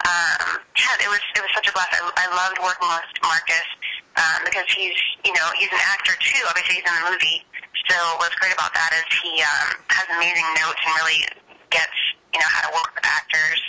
Um, 0.07 0.63
yeah, 0.79 1.03
it 1.03 1.09
was 1.11 1.19
it 1.35 1.41
was 1.43 1.51
such 1.51 1.67
a 1.67 1.73
blast. 1.75 1.91
I, 1.91 1.99
I 1.99 2.25
loved 2.31 2.63
working 2.63 2.87
with 2.87 3.11
Marcus 3.19 3.67
um, 4.15 4.39
because 4.47 4.67
he's 4.71 4.95
you 5.27 5.33
know 5.35 5.47
he's 5.59 5.71
an 5.71 5.83
actor 5.91 6.15
too. 6.23 6.39
Obviously, 6.47 6.79
he's 6.79 6.87
in 6.87 6.95
the 7.03 7.05
movie. 7.11 7.43
So 7.91 7.97
what's 8.23 8.35
great 8.39 8.55
about 8.55 8.71
that 8.71 8.95
is 8.95 9.05
he 9.19 9.43
um, 9.43 9.83
has 9.91 10.07
amazing 10.15 10.47
notes 10.63 10.79
and 10.79 10.93
really 11.03 11.19
gets 11.75 11.97
you 12.31 12.39
know 12.39 12.47
how 12.47 12.69
to 12.69 12.71
work 12.71 12.95
with 12.95 13.03
actors 13.03 13.59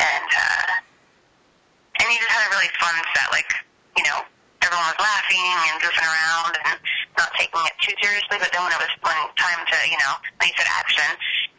and 0.00 0.30
uh, 0.32 2.00
and 2.00 2.06
he 2.08 2.16
just 2.16 2.32
had 2.32 2.48
a 2.48 2.50
really 2.56 2.72
fun 2.80 2.96
set. 3.12 3.28
Like 3.28 3.52
you 4.00 4.04
know 4.08 4.24
everyone 4.68 4.92
was 4.92 5.00
laughing 5.00 5.48
and 5.72 5.80
goofing 5.80 6.04
around 6.04 6.52
and 6.68 6.76
not 7.16 7.32
taking 7.40 7.60
it 7.64 7.74
too 7.80 7.96
seriously. 8.04 8.36
But 8.36 8.52
then 8.52 8.60
when 8.60 8.72
it 8.76 8.80
was 8.84 8.92
when 9.00 9.16
time 9.40 9.64
to 9.64 9.76
you 9.88 9.96
know 9.96 10.14
he 10.44 10.52
said 10.60 10.68
action, 10.68 11.08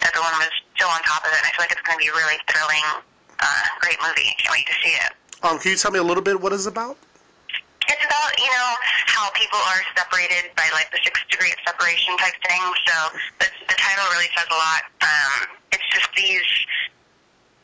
everyone 0.06 0.38
was 0.38 0.54
still 0.78 0.94
on 0.94 1.02
top 1.02 1.26
of 1.26 1.34
it. 1.34 1.42
And 1.42 1.50
I 1.50 1.52
feel 1.58 1.66
like 1.66 1.74
it's 1.74 1.82
going 1.82 1.98
to 1.98 2.04
be 2.06 2.12
a 2.14 2.16
really 2.16 2.38
thrilling, 2.46 2.86
uh, 3.42 3.66
great 3.82 3.98
movie. 4.00 4.30
Can't 4.38 4.54
wait 4.54 4.70
to 4.70 4.78
see 4.86 4.94
it. 4.94 5.12
Um, 5.42 5.58
can 5.58 5.74
you 5.74 5.80
tell 5.80 5.92
me 5.92 6.00
a 6.00 6.06
little 6.06 6.24
bit 6.24 6.38
what 6.38 6.54
it's 6.54 6.70
about? 6.70 6.96
It's 7.90 8.06
about, 8.06 8.30
you 8.38 8.52
know, 8.54 8.70
how 9.10 9.34
people 9.34 9.58
are 9.58 9.82
separated 9.98 10.54
by 10.54 10.70
like 10.78 10.94
the 10.94 11.02
six 11.02 11.18
degree 11.26 11.50
of 11.50 11.58
separation 11.66 12.14
type 12.22 12.38
thing. 12.46 12.62
So 12.86 12.96
the, 13.42 13.48
the 13.66 13.78
title 13.82 14.06
really 14.14 14.30
says 14.38 14.46
a 14.46 14.54
lot. 14.54 14.86
Um, 15.02 15.58
it's 15.74 15.88
just 15.90 16.06
these, 16.14 16.46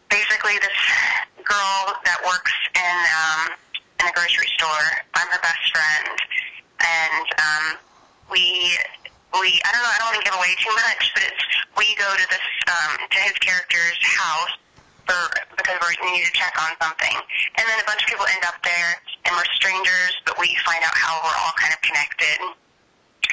basically 0.10 0.58
this 0.58 0.82
girl 1.46 1.94
that 2.10 2.18
works 2.26 2.56
in, 2.74 2.98
um, 3.14 3.54
in 4.00 4.08
a 4.08 4.14
grocery 4.14 4.50
store. 4.58 4.88
I'm 5.14 5.28
her 5.30 5.42
best 5.42 5.66
friend. 5.72 6.16
And, 6.82 7.28
um, 7.40 7.66
we, 8.30 8.76
we, 9.38 9.62
I 9.64 9.70
don't 9.72 9.84
know, 9.84 9.94
I 9.94 9.98
don't 10.00 10.10
want 10.14 10.20
to 10.22 10.28
give 10.28 10.38
away 10.38 10.54
too 10.60 10.74
much, 10.74 11.14
but 11.14 11.24
it's, 11.24 11.46
we 11.78 11.94
go 11.96 12.10
to 12.10 12.26
this, 12.30 12.48
um, 12.68 12.92
to 13.10 13.20
his 13.22 13.38
character's 13.40 14.00
house 14.02 14.54
for, 15.06 15.20
because 15.56 15.78
we 16.02 16.12
need 16.12 16.26
to 16.26 16.34
check 16.34 16.54
on 16.58 16.74
something. 16.82 17.16
And 17.58 17.64
then 17.68 17.78
a 17.80 17.86
bunch 17.86 18.02
of 18.04 18.10
people 18.10 18.26
end 18.26 18.44
up 18.46 18.58
there, 18.66 18.98
and 19.26 19.36
we're 19.38 19.48
strangers, 19.54 20.14
but 20.26 20.40
we 20.40 20.58
find 20.66 20.82
out 20.84 20.96
how 20.98 21.22
we're 21.22 21.40
all 21.46 21.54
kind 21.58 21.74
of 21.74 21.82
connected. 21.82 22.40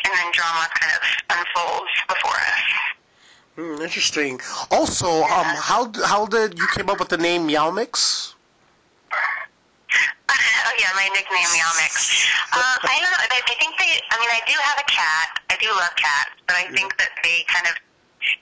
And 0.04 0.12
then 0.12 0.32
drama 0.32 0.68
kind 0.74 0.92
of 0.92 1.02
unfolds 1.30 1.92
before 2.08 2.36
us. 2.36 2.64
Hmm, 3.54 3.82
interesting. 3.82 4.40
Also, 4.70 5.22
um, 5.24 5.46
how 5.56 5.92
how 6.04 6.26
did 6.26 6.58
you 6.58 6.66
came 6.74 6.88
up 6.88 6.98
with 6.98 7.08
the 7.08 7.18
name 7.18 7.46
Meow 7.46 7.70
Mix? 7.70 8.34
Yeah, 10.82 10.90
my 10.98 11.06
nickname 11.14 11.46
Meow 11.54 11.70
Mix. 11.78 12.26
Uh, 12.50 12.74
I 12.82 12.98
don't 12.98 13.06
know. 13.06 13.22
I, 13.30 13.38
I 13.38 13.54
think 13.54 13.78
they. 13.78 14.02
I 14.10 14.18
mean, 14.18 14.26
I 14.34 14.42
do 14.50 14.56
have 14.66 14.82
a 14.82 14.88
cat. 14.90 15.38
I 15.46 15.56
do 15.62 15.70
love 15.70 15.94
cats, 15.94 16.34
but 16.50 16.58
I 16.58 16.66
think 16.74 16.90
that 16.98 17.14
they 17.22 17.46
kind 17.46 17.70
of 17.70 17.78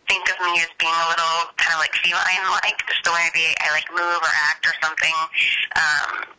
think 0.08 0.24
of 0.32 0.40
me 0.40 0.56
as 0.64 0.72
being 0.80 0.96
a 0.96 1.06
little 1.12 1.52
kind 1.60 1.76
of 1.76 1.84
like 1.84 1.92
feline-like, 2.00 2.80
just 2.88 3.04
the 3.04 3.12
way 3.12 3.28
maybe 3.28 3.52
I 3.60 3.76
like 3.76 3.88
move 3.92 4.20
or 4.24 4.32
act 4.48 4.64
or 4.64 4.72
something. 4.80 5.16
Um, 5.76 6.32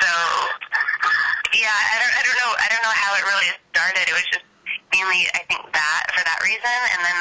so 0.00 0.12
yeah, 1.52 1.68
I 1.68 2.00
don't. 2.00 2.14
I 2.16 2.20
don't 2.24 2.38
know. 2.40 2.52
I 2.56 2.66
don't 2.72 2.84
know 2.88 2.96
how 2.96 3.12
it 3.20 3.24
really 3.28 3.52
started. 3.76 4.08
It 4.08 4.16
was 4.16 4.28
just 4.32 4.48
mainly, 4.96 5.28
I 5.36 5.44
think, 5.52 5.68
that 5.68 6.02
for 6.16 6.24
that 6.24 6.40
reason, 6.40 6.78
and 6.96 7.00
then 7.04 7.18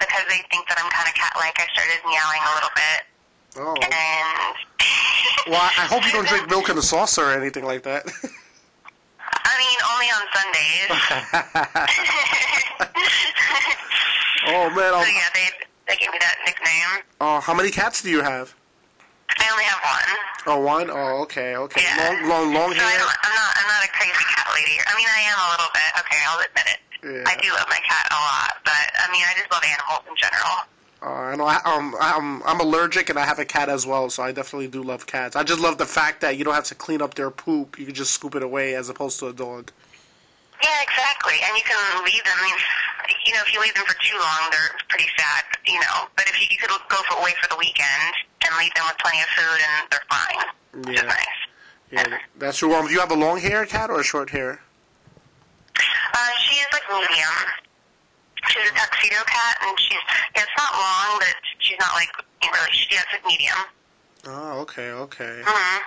because 0.00 0.24
they 0.32 0.40
think 0.48 0.64
that 0.72 0.80
I'm 0.80 0.88
kind 0.88 1.04
of 1.04 1.12
cat-like, 1.12 1.56
I 1.60 1.68
started 1.76 2.00
meowing 2.08 2.42
a 2.48 2.52
little 2.56 2.72
bit. 2.72 3.00
Oh. 3.60 3.76
And 3.76 4.56
Well, 5.46 5.60
I 5.60 5.84
hope 5.86 6.04
you 6.06 6.12
don't 6.12 6.26
drink 6.26 6.48
milk 6.48 6.68
in 6.70 6.76
the 6.76 6.82
saucer 6.82 7.22
or 7.22 7.32
anything 7.32 7.64
like 7.64 7.82
that. 7.84 8.06
I 8.06 8.10
mean, 9.60 9.78
only 9.92 10.08
on 10.08 10.22
Sundays. 10.32 10.88
oh 14.48 14.70
man. 14.70 14.92
so 14.92 14.98
Um, 14.98 15.04
yeah, 15.12 15.28
they 15.34 15.50
they 15.88 15.96
gave 15.96 16.10
me 16.12 16.18
that 16.20 16.36
nickname. 16.46 17.02
uh, 17.20 17.40
how 17.40 17.52
many 17.54 17.70
cats 17.70 18.00
do 18.02 18.10
you 18.10 18.22
have? 18.22 18.54
I 19.38 19.48
only 19.52 19.64
have 19.64 19.80
one. 19.82 20.16
Oh, 20.46 20.58
one. 20.60 20.90
Oh, 20.90 21.22
okay, 21.24 21.56
okay. 21.56 21.82
Yeah. 21.82 21.96
Long, 22.24 22.28
long, 22.28 22.52
long 22.54 22.72
So 22.72 22.78
hair. 22.80 23.00
I'm 23.00 23.34
not 23.34 23.56
I'm 23.56 23.66
not 23.68 23.84
a 23.84 23.88
crazy 23.92 24.24
cat 24.36 24.46
lady. 24.54 24.78
I 24.86 24.94
mean, 24.96 25.08
I 25.08 25.20
am 25.28 25.38
a 25.40 25.48
little 25.56 25.70
bit. 25.74 25.90
Okay, 26.00 26.20
I'll 26.28 26.40
admit 26.40 26.66
it. 26.72 26.78
Yeah. 27.04 27.24
I 27.28 27.36
do 27.40 27.52
love 27.52 27.68
my 27.68 27.80
cat 27.84 28.06
a 28.12 28.14
lot, 28.16 28.52
but 28.64 28.86
I 28.96 29.08
mean, 29.12 29.24
I 29.28 29.34
just 29.36 29.50
love 29.52 29.62
animals 29.64 30.04
in 30.08 30.16
general. 30.16 30.64
Uh, 31.04 31.10
I 31.10 31.36
know. 31.36 31.44
I, 31.44 31.60
um, 31.66 31.94
I'm 32.00 32.42
I'm 32.44 32.60
allergic 32.60 33.10
and 33.10 33.18
I 33.18 33.26
have 33.26 33.38
a 33.38 33.44
cat 33.44 33.68
as 33.68 33.86
well, 33.86 34.08
so 34.08 34.22
I 34.22 34.32
definitely 34.32 34.68
do 34.68 34.82
love 34.82 35.06
cats. 35.06 35.36
I 35.36 35.42
just 35.42 35.60
love 35.60 35.76
the 35.76 35.84
fact 35.84 36.22
that 36.22 36.38
you 36.38 36.44
don't 36.44 36.54
have 36.54 36.64
to 36.64 36.74
clean 36.74 37.02
up 37.02 37.12
their 37.12 37.30
poop; 37.30 37.78
you 37.78 37.84
can 37.84 37.94
just 37.94 38.12
scoop 38.12 38.34
it 38.34 38.42
away, 38.42 38.74
as 38.74 38.88
opposed 38.88 39.18
to 39.18 39.26
a 39.26 39.32
dog. 39.32 39.70
Yeah, 40.62 40.82
exactly. 40.82 41.34
And 41.44 41.56
you 41.58 41.62
can 41.62 42.04
leave 42.06 42.24
them. 42.24 42.32
I 42.40 42.44
mean, 42.48 42.58
you 43.26 43.34
know, 43.34 43.40
if 43.46 43.52
you 43.52 43.60
leave 43.60 43.74
them 43.74 43.84
for 43.84 43.92
too 44.00 44.16
long, 44.16 44.48
they're 44.50 44.78
pretty 44.88 45.04
sad. 45.18 45.44
You 45.66 45.78
know, 45.80 46.08
but 46.16 46.24
if 46.26 46.40
you, 46.40 46.46
you 46.50 46.56
could 46.56 46.70
go 46.70 46.96
for 47.10 47.20
away 47.20 47.34
for 47.42 47.48
the 47.50 47.56
weekend 47.58 48.14
and 48.46 48.56
leave 48.58 48.72
them 48.72 48.84
with 48.88 48.96
plenty 48.96 49.20
of 49.20 49.28
food, 49.36 49.60
and 49.60 49.86
they're 49.92 50.08
fine. 50.08 50.88
Which 50.88 50.98
is 51.00 51.04
nice. 51.04 51.40
Yeah, 51.90 52.18
that's 52.38 52.56
true. 52.56 52.74
Um, 52.74 52.86
do 52.86 52.94
you 52.94 53.00
have 53.00 53.10
a 53.10 53.16
long 53.16 53.38
hair 53.38 53.66
cat 53.66 53.90
or 53.90 54.00
a 54.00 54.04
short 54.04 54.30
hair? 54.30 54.58
Uh, 55.76 56.30
she 56.40 56.56
is 56.56 56.66
like 56.72 56.82
medium. 56.88 57.34
She's 58.48 58.70
a 58.70 58.74
tuxedo 58.74 59.16
cat, 59.26 59.56
and 59.62 59.78
she's 59.80 59.92
yeah, 60.36 60.42
it's 60.42 60.50
not 60.58 60.72
long, 60.72 61.18
but 61.18 61.34
she's 61.58 61.78
not 61.78 61.94
like 61.94 62.10
really. 62.42 62.70
She, 62.72 62.86
it's 62.94 63.04
like 63.12 63.24
medium. 63.26 63.56
Oh, 64.26 64.60
okay, 64.60 64.90
okay. 64.90 65.42
hmm 65.44 65.82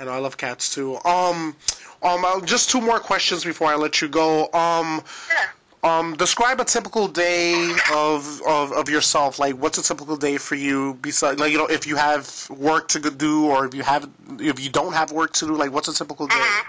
I 0.00 0.04
know 0.04 0.12
I 0.12 0.18
love 0.18 0.36
cats 0.36 0.74
too. 0.74 0.96
Um, 1.04 1.54
um, 2.02 2.24
uh, 2.24 2.40
just 2.40 2.70
two 2.70 2.80
more 2.80 2.98
questions 2.98 3.44
before 3.44 3.68
I 3.68 3.76
let 3.76 4.00
you 4.00 4.08
go. 4.08 4.50
Um, 4.52 5.02
Yeah. 5.30 5.46
um, 5.84 6.16
describe 6.16 6.58
a 6.60 6.64
typical 6.64 7.06
day 7.06 7.54
of, 7.92 8.40
of 8.46 8.72
of 8.72 8.88
yourself. 8.88 9.38
Like, 9.38 9.54
what's 9.56 9.78
a 9.78 9.82
typical 9.82 10.16
day 10.16 10.38
for 10.38 10.54
you? 10.56 10.94
Besides, 11.02 11.38
like, 11.38 11.52
you 11.52 11.58
know, 11.58 11.66
if 11.66 11.86
you 11.86 11.96
have 11.96 12.48
work 12.50 12.88
to 12.88 12.98
do, 12.98 13.46
or 13.46 13.66
if 13.66 13.74
you 13.74 13.82
have, 13.82 14.08
if 14.40 14.58
you 14.58 14.70
don't 14.70 14.92
have 14.94 15.12
work 15.12 15.32
to 15.34 15.46
do, 15.46 15.54
like, 15.54 15.70
what's 15.72 15.88
a 15.88 15.94
typical 15.94 16.26
day? 16.26 16.34
Mhm. 16.34 16.64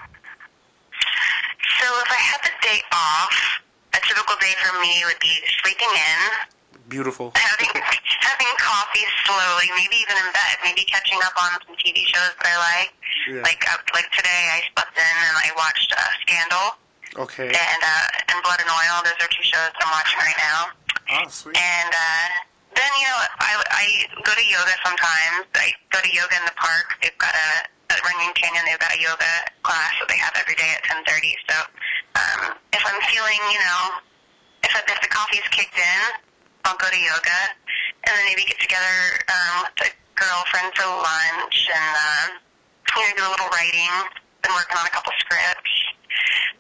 So 1.80 1.88
if 2.02 2.12
I 2.12 2.16
had 2.16 2.40
the 2.44 2.52
day 2.62 2.82
off, 2.92 3.34
a 3.60 3.63
typical 4.08 4.36
day 4.40 4.54
for 4.64 4.74
me 4.80 5.04
would 5.08 5.20
be 5.20 5.34
sleeping 5.64 5.92
in, 5.92 6.20
Beautiful. 6.90 7.32
having 7.36 7.72
having 8.22 8.52
coffee 8.60 9.08
slowly, 9.26 9.68
maybe 9.76 9.96
even 10.04 10.16
in 10.20 10.28
bed, 10.36 10.56
maybe 10.64 10.84
catching 10.86 11.18
up 11.24 11.34
on 11.40 11.56
some 11.66 11.76
TV 11.80 12.04
shows 12.12 12.34
that 12.38 12.48
I 12.48 12.58
like. 12.60 12.92
Yeah. 13.30 13.42
Like 13.42 13.64
uh, 13.72 13.80
like 13.96 14.12
today, 14.12 14.44
I 14.52 14.60
slept 14.76 14.94
in 15.00 15.16
and 15.28 15.36
I 15.40 15.50
watched 15.56 15.90
uh, 15.96 16.02
Scandal 16.28 16.68
Okay. 17.24 17.48
and 17.48 17.82
uh, 17.82 18.30
and 18.36 18.38
Blood 18.44 18.60
and 18.60 18.68
Oil. 18.70 18.96
Those 19.08 19.18
are 19.24 19.32
two 19.32 19.46
shows 19.48 19.72
I'm 19.80 19.90
watching 19.96 20.20
right 20.20 20.40
now. 20.44 20.60
Ah, 21.10 21.28
sweet. 21.32 21.56
And 21.56 21.92
uh, 21.96 22.28
then 22.76 22.92
you 23.00 23.08
know 23.08 23.20
I 23.40 23.52
I 23.72 23.86
go 24.28 24.34
to 24.36 24.46
yoga 24.46 24.76
sometimes. 24.84 25.48
I 25.56 25.72
go 25.96 26.04
to 26.04 26.12
yoga 26.12 26.36
in 26.36 26.46
the 26.46 26.58
park. 26.60 27.00
They've 27.02 27.16
got 27.18 27.32
a 27.34 27.50
at 27.96 28.02
Runyon 28.04 28.34
Canyon. 28.36 28.66
They've 28.68 28.82
got 28.82 28.92
a 28.92 29.02
yoga 29.02 29.32
class 29.64 29.94
that 30.04 30.10
they 30.12 30.18
have 30.20 30.36
every 30.36 30.56
day 30.60 30.68
at 30.76 30.84
10:30. 30.84 31.32
So 31.48 31.56
um, 32.16 32.42
if 32.74 32.84
I'm 32.86 33.02
feeling 33.10 33.42
you 33.52 33.62
know 33.62 33.82
if 34.64 34.72
if 34.76 35.00
the 35.02 35.12
coffee's 35.12 35.48
kicked 35.52 35.78
in, 35.78 36.02
I'll 36.66 36.78
go 36.78 36.90
to 36.90 37.00
yoga, 37.00 37.40
and 38.08 38.12
then 38.14 38.24
maybe 38.26 38.46
get 38.46 38.60
together 38.60 39.20
um, 39.30 39.68
with 39.80 39.90
a 39.90 39.92
girlfriend 40.16 40.74
for 40.76 40.88
lunch 40.88 41.58
and 41.70 41.96
um, 41.98 42.28
you 42.98 43.04
know 43.04 43.12
do 43.18 43.24
a 43.28 43.32
little 43.32 43.50
writing. 43.52 43.94
Been 44.44 44.52
working 44.52 44.76
on 44.76 44.86
a 44.86 44.92
couple 44.92 45.14
scripts. 45.24 45.72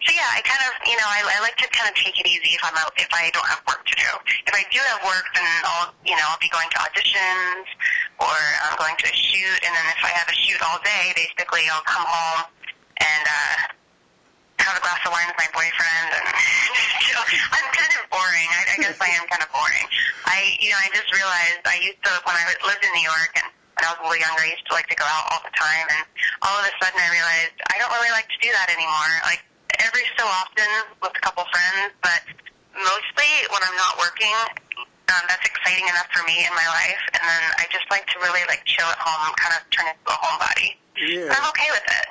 So 0.04 0.12
yeah, 0.12 0.36
I 0.36 0.44
kind 0.44 0.60
of, 0.68 0.72
you 0.84 0.96
know, 1.00 1.08
I, 1.08 1.24
I 1.24 1.39
like 1.39 1.56
to 1.63 1.68
kind 1.72 1.88
of 1.88 1.96
take 1.96 2.16
it 2.20 2.28
easy 2.28 2.56
if 2.56 2.63
I'm 2.63 2.76
out, 2.76 2.92
if 3.00 3.08
I 3.12 3.32
don't 3.32 3.48
have 3.48 3.63
work 3.68 3.84
to 3.88 3.96
do. 3.96 4.10
If 4.48 4.52
I 4.52 4.63
do 4.72 4.80
have 4.84 5.00
work, 5.04 5.24
then 5.36 5.48
I'll, 5.63 5.96
you 6.04 6.16
know, 6.16 6.28
I'll 6.28 6.42
be 6.44 6.52
going 6.52 6.68
to 6.68 6.80
auditions 6.84 7.68
or 8.20 8.36
I'm 8.68 8.76
going 8.76 8.96
to 9.00 9.06
a 9.08 9.16
shoot, 9.16 9.60
and 9.63 9.72
then 9.72 9.86
if 9.96 10.04
I 10.04 10.12
have 10.16 10.28
a 10.28 10.36
shoot 10.36 10.60
all 10.63 10.80
day, 10.84 11.12
basically 11.16 11.68
I'll 11.72 11.88
come 11.88 12.04
home 12.04 12.52
and 13.00 13.24
uh, 13.28 13.73
have 14.63 14.80
a 14.80 14.84
glass 14.84 15.02
of 15.04 15.12
wine 15.12 15.28
with 15.28 15.39
my 15.39 15.49
boyfriend, 15.52 16.10
and 16.15 16.26
you 17.08 17.13
know, 17.13 17.23
I'm 17.28 17.67
kind 17.76 17.93
of 17.99 18.02
boring. 18.08 18.49
I, 18.49 18.62
I 18.71 18.76
guess 18.80 18.97
I 18.97 19.12
am 19.19 19.28
kind 19.28 19.43
of 19.43 19.52
boring. 19.52 19.88
I, 20.26 20.56
you 20.63 20.71
know, 20.71 20.80
I 20.80 20.88
just 20.95 21.12
realized 21.12 21.62
I 21.67 21.78
used 21.84 22.02
to 22.08 22.12
when 22.23 22.36
I 22.36 22.43
lived 22.63 22.84
in 22.84 22.91
New 22.95 23.06
York 23.06 23.34
and 23.36 23.47
when 23.76 23.84
I 23.84 23.89
was 23.91 23.99
a 23.99 24.04
little 24.08 24.21
younger, 24.21 24.43
I 24.45 24.54
used 24.54 24.65
to 24.69 24.73
like 24.73 24.88
to 24.88 24.97
go 24.97 25.06
out 25.06 25.26
all 25.36 25.41
the 25.43 25.54
time, 25.54 25.88
and 25.91 26.04
all 26.47 26.56
of 26.56 26.65
a 26.65 26.73
sudden 26.80 26.97
I 26.97 27.10
realized 27.12 27.56
I 27.67 27.76
don't 27.78 27.91
really 27.91 28.13
like 28.15 28.30
to 28.32 28.39
do 28.39 28.49
that 28.56 28.71
anymore. 28.71 29.12
Like 29.28 29.43
every 29.84 30.06
so 30.15 30.23
often 30.23 30.69
with 31.04 31.12
a 31.12 31.21
couple 31.21 31.43
friends, 31.52 31.91
but 31.99 32.23
mostly 32.78 33.32
when 33.52 33.62
I'm 33.65 33.78
not 33.78 33.99
working, 33.99 34.34
um, 35.12 35.23
that's 35.28 35.45
exciting 35.45 35.86
enough 35.89 36.08
for 36.15 36.23
me 36.23 36.45
in 36.45 36.54
my 36.56 36.67
life, 36.71 37.04
and 37.13 37.21
then 37.21 37.43
I 37.60 37.67
just 37.69 37.86
like 37.91 38.06
to 38.13 38.17
really 38.23 38.41
like 38.47 38.63
chill 38.63 38.88
at 38.88 38.97
home, 38.97 39.34
kind 39.36 39.54
of 39.58 39.62
turn 39.69 39.91
into 39.91 40.08
a 40.08 40.17
homebody. 40.17 40.69
Yeah. 40.97 41.34
I'm 41.34 41.45
okay 41.52 41.69
with 41.73 41.88
it. 41.89 42.08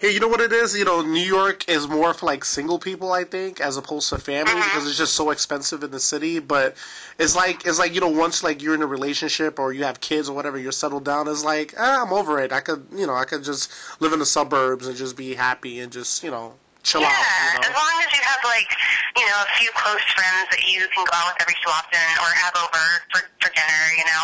Hey, 0.00 0.12
you 0.12 0.20
know 0.20 0.28
what 0.28 0.40
it 0.40 0.52
is? 0.52 0.78
You 0.78 0.84
know, 0.84 1.02
New 1.02 1.18
York 1.20 1.68
is 1.68 1.88
more 1.88 2.14
for 2.14 2.26
like 2.26 2.44
single 2.44 2.78
people, 2.78 3.10
I 3.12 3.24
think, 3.24 3.60
as 3.60 3.76
opposed 3.76 4.08
to 4.10 4.18
family 4.18 4.52
Mhm. 4.52 4.62
because 4.64 4.86
it's 4.86 4.96
just 4.96 5.14
so 5.14 5.30
expensive 5.30 5.82
in 5.82 5.90
the 5.90 5.98
city. 5.98 6.38
But 6.38 6.76
it's 7.18 7.34
like 7.34 7.66
it's 7.66 7.80
like 7.80 7.94
you 7.94 8.00
know, 8.00 8.06
once 8.08 8.44
like 8.44 8.62
you're 8.62 8.74
in 8.74 8.82
a 8.82 8.86
relationship 8.86 9.58
or 9.58 9.72
you 9.72 9.82
have 9.82 10.00
kids 10.00 10.28
or 10.28 10.34
whatever, 10.36 10.56
you're 10.56 10.70
settled 10.70 11.04
down. 11.04 11.26
It's 11.26 11.42
like 11.42 11.74
ah, 11.76 12.02
I'm 12.02 12.12
over 12.12 12.38
it. 12.38 12.52
I 12.52 12.60
could 12.60 12.86
you 12.94 13.08
know 13.08 13.14
I 13.14 13.24
could 13.24 13.42
just 13.42 13.72
live 13.98 14.12
in 14.12 14.20
the 14.20 14.26
suburbs 14.26 14.86
and 14.86 14.96
just 14.96 15.16
be 15.16 15.34
happy 15.34 15.80
and 15.80 15.90
just 15.90 16.22
you 16.22 16.30
know 16.30 16.54
chill 16.84 17.00
yeah, 17.00 17.08
out. 17.08 17.64
You 17.64 17.70
as 17.70 17.74
long 17.74 17.94
as 18.06 18.14
you 18.14 18.22
have 18.22 18.38
like 18.44 18.70
you 19.16 19.26
know 19.26 19.42
a 19.42 19.58
few 19.58 19.70
close 19.74 20.06
friends 20.14 20.46
that 20.54 20.62
you 20.62 20.86
can 20.94 21.04
go 21.04 21.10
out 21.12 21.34
with 21.34 21.42
every 21.42 21.56
so 21.66 21.70
often, 21.72 21.98
or 22.22 22.30
have 22.38 22.54
over 22.54 22.84
for 23.10 23.20
for 23.42 23.50
dinner, 23.50 23.82
you 23.98 24.04
know, 24.06 24.22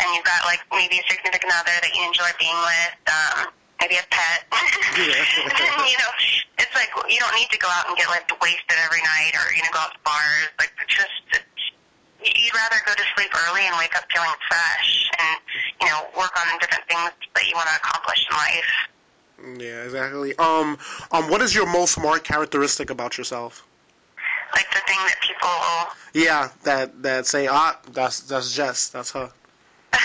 and 0.00 0.14
you've 0.14 0.24
got 0.24 0.44
like 0.44 0.60
maybe 0.70 1.00
a 1.00 1.04
significant 1.08 1.48
other 1.56 1.72
that 1.80 1.92
you 1.96 2.04
enjoy 2.04 2.28
being 2.38 2.60
with, 2.60 2.92
um, 3.08 3.48
maybe 3.84 4.00
a 4.00 4.06
pet. 4.10 4.48
Yeah. 4.94 5.10
you 5.90 5.98
know, 5.98 6.12
it's 6.58 6.72
like 6.74 6.88
you 7.10 7.18
don't 7.18 7.34
need 7.34 7.50
to 7.50 7.58
go 7.58 7.66
out 7.68 7.88
and 7.88 7.96
get 7.96 8.06
like 8.08 8.30
wasted 8.40 8.78
every 8.84 9.02
night, 9.02 9.32
or 9.34 9.52
you 9.54 9.62
know, 9.62 9.68
go 9.72 9.80
out 9.80 9.92
to 9.92 9.98
bars. 10.04 10.48
Like 10.58 10.70
just. 10.88 11.44
You'd 12.24 12.54
rather 12.54 12.76
go 12.86 12.94
to 12.94 13.02
sleep 13.16 13.28
early 13.48 13.66
and 13.66 13.76
wake 13.76 13.94
up 13.98 14.04
feeling 14.14 14.30
fresh, 14.48 15.10
and 15.18 15.36
you 15.82 15.88
know, 15.88 16.06
work 16.16 16.30
on 16.40 16.46
different 16.60 16.86
things 16.88 17.10
that 17.34 17.44
you 17.48 17.52
want 17.54 17.68
to 17.68 17.76
accomplish 17.76 18.24
in 18.30 18.36
life. 18.36 18.72
Yeah, 19.60 19.82
exactly. 19.84 20.34
Um, 20.38 20.78
um, 21.12 21.28
what 21.28 21.42
is 21.42 21.54
your 21.54 21.66
most 21.66 21.98
marked 22.00 22.24
characteristic 22.24 22.88
about 22.90 23.18
yourself? 23.18 23.66
Like 24.54 24.70
the 24.70 24.80
thing 24.86 24.98
that 25.04 25.16
people 25.20 26.22
Yeah, 26.22 26.48
that 26.62 27.02
that 27.02 27.26
say 27.26 27.46
ah, 27.48 27.78
that's 27.92 28.20
that's 28.20 28.54
Jess, 28.54 28.88
that's 28.88 29.10
her. 29.10 29.28
uh, 29.92 29.98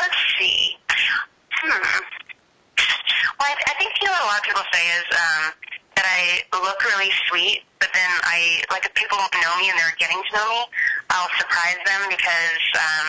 let's 0.00 0.16
see. 0.38 0.76
Hmm. 1.50 2.00
Well, 3.38 3.48
I, 3.48 3.54
I 3.68 3.74
think 3.78 3.92
you 4.00 4.06
know 4.06 4.12
what 4.12 4.22
a 4.22 4.26
lot 4.26 4.38
of 4.39 4.39
people 4.50 4.66
say 4.74 4.82
is 4.98 5.06
um, 5.14 5.54
that 5.94 6.02
I 6.02 6.42
look 6.58 6.82
really 6.82 7.14
sweet, 7.30 7.62
but 7.78 7.86
then 7.94 8.10
I 8.26 8.66
like 8.74 8.82
if 8.82 8.90
people 8.98 9.14
don't 9.14 9.30
know 9.38 9.54
me 9.62 9.70
and 9.70 9.78
they're 9.78 9.94
getting 10.02 10.18
to 10.18 10.30
know 10.34 10.46
me, 10.50 10.66
I'll 11.14 11.30
surprise 11.38 11.78
them 11.86 12.10
because 12.10 12.64
um, 12.74 13.06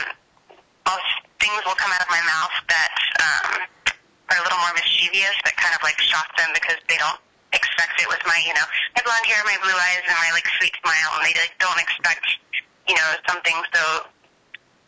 I'll, 0.86 1.02
things 1.42 1.66
will 1.66 1.78
come 1.82 1.90
out 1.90 2.06
of 2.06 2.12
my 2.14 2.22
mouth 2.22 2.54
that 2.70 2.94
um, 3.26 3.50
are 4.30 4.38
a 4.38 4.44
little 4.46 4.62
more 4.62 4.76
mischievous, 4.78 5.34
that 5.50 5.58
kind 5.58 5.74
of 5.74 5.82
like 5.82 5.98
shock 5.98 6.30
them 6.38 6.54
because 6.54 6.78
they 6.86 7.02
don't 7.02 7.18
expect 7.58 7.98
it 7.98 8.06
with 8.06 8.22
my 8.30 8.38
you 8.46 8.54
know 8.54 8.68
my 8.94 9.02
blonde 9.02 9.26
hair, 9.26 9.42
my 9.50 9.58
blue 9.66 9.74
eyes, 9.74 10.06
and 10.06 10.14
my 10.22 10.30
like 10.38 10.46
sweet 10.62 10.78
smile, 10.86 11.10
and 11.18 11.26
they 11.26 11.34
like, 11.42 11.58
don't 11.58 11.82
expect 11.82 12.38
you 12.86 12.94
know 12.94 13.10
something 13.26 13.58
so 13.74 14.06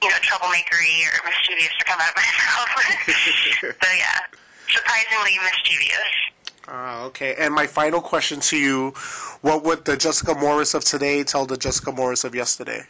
you 0.05 0.11
know, 0.11 0.19
troublemakery 0.19 1.07
or 1.07 1.15
mischievous 1.23 1.71
to 1.79 1.83
come 1.87 1.95
out 1.95 2.11
of 2.11 2.17
my 2.19 2.27
mouth. 2.43 2.67
so 3.81 3.89
yeah, 3.95 4.19
surprisingly 4.67 5.39
mischievous. 5.39 6.32
Ah, 6.67 7.03
okay. 7.03 7.35
And 7.37 7.53
my 7.53 7.67
final 7.67 8.01
question 8.01 8.39
to 8.41 8.57
you: 8.57 8.93
What 9.41 9.63
would 9.63 9.83
the 9.85 9.97
Jessica 9.97 10.33
Morris 10.35 10.73
of 10.73 10.83
today 10.83 11.23
tell 11.23 11.45
the 11.45 11.57
Jessica 11.57 11.91
Morris 11.91 12.23
of 12.23 12.33
yesterday? 12.33 12.81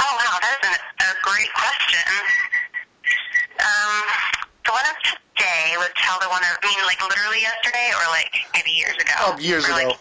Oh 0.00 0.16
wow, 0.16 0.38
that 0.40 0.58
is 0.62 0.68
an, 0.68 0.76
a 1.04 1.20
great 1.22 1.52
question. 1.52 2.08
Um, 3.60 4.04
the 4.64 4.72
one 4.72 4.84
of 4.88 4.96
today 5.04 5.76
would 5.76 5.92
tell 5.96 6.18
the 6.20 6.28
one 6.28 6.42
of, 6.42 6.56
I 6.62 6.66
mean, 6.66 6.84
like 6.86 7.00
literally 7.02 7.42
yesterday, 7.42 7.90
or 7.94 8.04
like 8.10 8.32
maybe 8.54 8.70
years 8.70 8.96
ago. 8.96 9.12
Oh, 9.20 9.38
years 9.38 9.68
Or, 9.68 9.76
ago. 9.76 9.88
Like, 9.88 9.98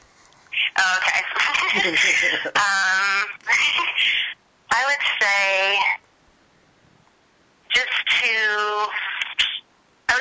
oh, 0.80 1.00
okay. 1.04 1.22
um, 2.56 3.28
I 4.72 4.82
would 4.88 5.04
say 5.20 5.78
just 7.76 7.92
to. 8.24 9.11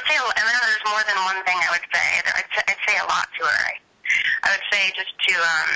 I 0.01 0.03
would 0.03 0.09
say, 0.09 0.17
I 0.17 0.43
mean, 0.49 0.57
there's 0.65 0.87
more 0.89 1.05
than 1.05 1.19
one 1.29 1.41
thing 1.45 1.59
I 1.61 1.69
would 1.77 1.85
say. 1.93 2.09
I'd, 2.25 2.49
say- 2.57 2.67
I'd 2.73 2.83
say 2.89 2.97
a 2.97 3.05
lot 3.05 3.29
to 3.37 3.43
her. 3.45 3.65
I 4.45 4.49
would 4.57 4.65
say 4.73 4.89
just 4.97 5.13
to 5.13 5.35
um, 5.37 5.71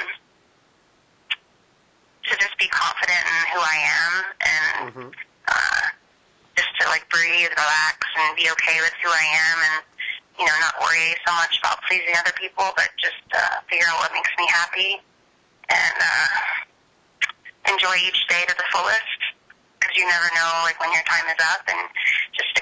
to 2.24 2.32
just 2.40 2.56
be 2.56 2.68
confident 2.72 3.20
in 3.20 3.40
who 3.52 3.60
I 3.60 3.76
am 3.84 4.12
and 4.40 4.94
Mhm. 4.96 5.08
uh, 5.48 5.84
just 6.56 6.72
to 6.80 6.88
like 6.88 7.04
breathe, 7.12 7.52
relax, 7.52 7.98
and 8.16 8.32
be 8.36 8.48
okay 8.50 8.80
with 8.80 8.94
who 9.04 9.10
I 9.12 9.26
am, 9.52 9.58
and 9.60 9.76
you 10.40 10.46
know, 10.48 10.56
not 10.58 10.80
worry 10.80 11.14
so 11.28 11.32
much 11.36 11.58
about 11.60 11.78
pleasing 11.84 12.16
other 12.16 12.32
people, 12.32 12.72
but 12.76 12.88
just 12.96 13.20
uh, 13.36 13.60
figure 13.68 13.86
out 13.92 14.00
what 14.00 14.12
makes 14.16 14.30
me 14.38 14.46
happy 14.48 15.02
and 15.68 15.94
uh, 16.00 17.70
enjoy 17.70 17.94
each 18.08 18.26
day 18.26 18.42
to 18.48 18.54
the 18.56 18.64
fullest. 18.72 19.20
Because 19.78 19.94
you 20.00 20.08
never 20.08 20.26
know, 20.34 20.50
like 20.64 20.80
when 20.80 20.90
your 20.96 21.04
time 21.04 21.28
is 21.28 21.38
up, 21.52 21.60
and 21.68 21.78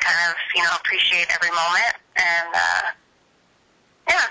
kind 0.02 0.18
of 0.30 0.36
you 0.54 0.62
know 0.62 0.74
appreciate 0.76 1.26
every 1.34 1.50
moment 1.50 1.94
and 2.16 2.48
uh, 2.54 2.82
yeah. 4.08 4.26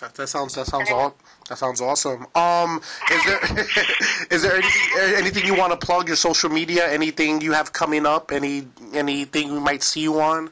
That, 0.00 0.14
that 0.14 0.28
sounds 0.28 0.54
that 0.54 0.66
sounds 0.66 0.90
all 0.90 1.14
that 1.48 1.58
sounds 1.58 1.80
awesome. 1.80 2.26
Um, 2.34 2.80
is 3.12 3.24
there 3.24 3.40
is 4.30 4.42
there 4.42 4.54
anything 4.54 5.16
anything 5.16 5.44
you 5.44 5.54
want 5.54 5.78
to 5.78 5.86
plug? 5.86 6.08
Your 6.08 6.16
social 6.16 6.48
media? 6.48 6.90
Anything 6.90 7.40
you 7.40 7.52
have 7.52 7.72
coming 7.72 8.06
up? 8.06 8.32
Any 8.32 8.66
anything 8.94 9.52
we 9.52 9.60
might 9.60 9.82
see 9.82 10.00
you 10.00 10.20
on? 10.20 10.48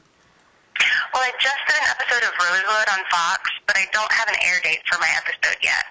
Well, 1.14 1.22
I 1.22 1.33
just 1.40 1.57
did 1.66 1.77
an 1.81 1.88
episode 1.90 2.29
of 2.29 2.33
Rosewood 2.38 2.88
on 2.92 3.01
Fox, 3.11 3.51
but 3.66 3.77
I 3.77 3.87
don't 3.92 4.12
have 4.12 4.29
an 4.29 4.37
air 4.44 4.61
date 4.62 4.81
for 4.87 4.98
my 5.01 5.09
episode 5.16 5.57
yet. 5.62 5.85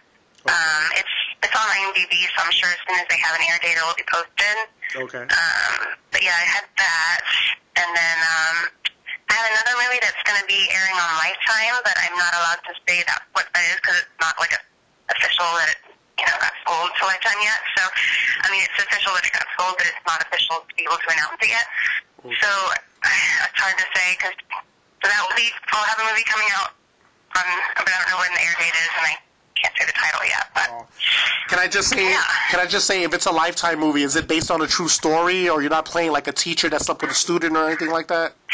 Um, 0.45 0.83
it's 0.93 1.09
it's 1.43 1.55
on 1.55 1.67
IMDb, 1.69 2.13
so 2.33 2.37
I'm 2.41 2.53
sure 2.53 2.69
as 2.69 2.81
soon 2.87 2.97
as 2.97 3.07
they 3.09 3.19
have 3.21 3.35
an 3.37 3.43
air 3.45 3.57
date, 3.61 3.77
it 3.77 3.83
will 3.85 3.97
be 3.97 4.07
posted. 4.09 4.57
Okay. 4.95 5.23
Um, 5.25 5.73
but 6.09 6.21
yeah, 6.23 6.33
I 6.33 6.45
had 6.47 6.65
that, 6.77 7.21
and 7.77 7.89
then 7.93 8.17
um, 8.23 8.57
I 9.29 9.33
have 9.37 9.47
another 9.53 9.75
movie 9.85 10.01
that's 10.01 10.21
going 10.25 10.39
to 10.39 10.47
be 10.49 10.65
airing 10.73 10.97
on 10.97 11.09
Lifetime, 11.21 11.77
but 11.85 11.95
I'm 12.01 12.15
not 12.17 12.33
allowed 12.33 12.61
to 12.65 12.73
say 12.87 13.03
that 13.05 13.27
what 13.37 13.45
that 13.53 13.63
is 13.69 13.77
because 13.83 14.01
it's 14.01 14.17
not 14.23 14.33
like 14.41 14.53
a 14.55 14.61
official 15.13 15.47
that 15.61 15.71
it, 15.71 15.79
you 16.19 16.25
know, 16.25 16.35
got 16.41 16.55
sold 16.65 16.89
to 16.97 17.03
Lifetime 17.05 17.39
yet. 17.43 17.61
So, 17.77 17.83
I 18.43 18.47
mean, 18.49 18.65
it's 18.65 18.77
official 18.81 19.13
that 19.13 19.23
it 19.23 19.33
got 19.35 19.47
sold, 19.55 19.77
but 19.77 19.85
it's 19.85 20.03
not 20.07 20.19
official 20.25 20.65
to 20.65 20.71
be 20.73 20.83
able 20.87 20.99
to 20.99 21.09
announce 21.13 21.39
it 21.43 21.51
yet. 21.53 21.67
So, 22.41 22.49
it's 23.45 23.59
hard 23.61 23.77
to 23.77 23.87
say 23.93 24.17
because 24.17 24.35
so 24.99 25.05
that 25.05 25.21
will 25.23 25.37
be, 25.37 25.47
I'll 25.71 25.85
have 25.85 26.01
a 26.01 26.05
movie 26.09 26.25
coming 26.25 26.49
out 26.57 26.73
on, 27.37 27.45
but 27.77 27.87
I 27.87 27.95
don't 28.01 28.09
know 28.09 28.19
when 28.19 28.33
the 28.33 28.41
air 28.41 28.55
date 28.57 28.73
is, 28.73 28.91
and 28.97 29.05
I 29.05 29.13
can't 29.61 29.75
say 29.77 29.85
the 29.85 29.93
title 29.93 30.21
yet. 30.25 30.49
But 30.53 30.67
oh. 30.71 30.87
Can 31.47 31.59
I 31.59 31.67
just 31.67 31.89
say? 31.89 32.03
Yeah. 32.03 32.23
Can 32.49 32.59
I 32.59 32.65
just 32.65 32.85
say, 32.85 33.03
if 33.03 33.13
it's 33.13 33.25
a 33.25 33.31
Lifetime 33.31 33.79
movie, 33.79 34.03
is 34.03 34.15
it 34.15 34.27
based 34.27 34.51
on 34.51 34.61
a 34.61 34.67
true 34.67 34.87
story, 34.87 35.49
or 35.49 35.61
you're 35.61 35.69
not 35.69 35.85
playing 35.85 36.11
like 36.11 36.27
a 36.27 36.31
teacher 36.31 36.69
that 36.69 36.81
slept 36.81 37.01
with 37.01 37.11
a 37.11 37.15
student 37.15 37.55
or 37.55 37.67
anything 37.67 37.89
like 37.89 38.07
that? 38.07 38.33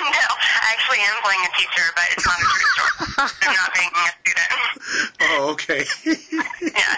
no, 0.00 0.24
I 0.62 0.72
actually 0.72 0.98
am 1.00 1.22
playing 1.22 1.40
a 1.44 1.52
teacher, 1.58 1.82
but 1.94 2.04
it's 2.12 2.26
not 2.26 2.38
a 2.38 2.44
true 2.44 2.66
story. 2.74 3.30
I'm 3.48 3.54
not 3.54 3.74
being 3.74 3.90
a 3.94 4.08
student. 4.22 4.50
Oh, 5.26 5.50
okay. 5.52 5.84
Yeah. 6.60 6.96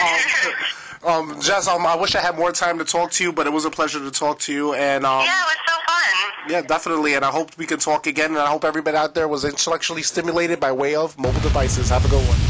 Oh, 0.00 0.89
um, 1.04 1.40
Jess, 1.40 1.66
um, 1.66 1.86
I 1.86 1.96
wish 1.96 2.14
I 2.14 2.20
had 2.20 2.36
more 2.36 2.52
time 2.52 2.78
to 2.78 2.84
talk 2.84 3.10
to 3.12 3.24
you, 3.24 3.32
but 3.32 3.46
it 3.46 3.52
was 3.52 3.64
a 3.64 3.70
pleasure 3.70 3.98
to 3.98 4.10
talk 4.10 4.38
to 4.40 4.52
you, 4.52 4.74
and 4.74 5.06
um, 5.06 5.24
yeah, 5.24 5.42
it 5.42 5.46
was 5.46 5.56
so 5.66 5.74
fun. 5.86 6.50
yeah, 6.50 6.62
definitely. 6.62 7.14
And 7.14 7.24
I 7.24 7.30
hope 7.30 7.56
we 7.56 7.66
can 7.66 7.78
talk 7.78 8.06
again, 8.06 8.30
and 8.30 8.38
I 8.38 8.46
hope 8.46 8.64
everybody 8.64 8.96
out 8.96 9.14
there 9.14 9.28
was 9.28 9.44
intellectually 9.44 10.02
stimulated 10.02 10.60
by 10.60 10.72
way 10.72 10.94
of 10.94 11.18
mobile 11.18 11.40
devices. 11.40 11.88
Have 11.88 12.04
a 12.04 12.08
good 12.08 12.26
one. 12.28 12.49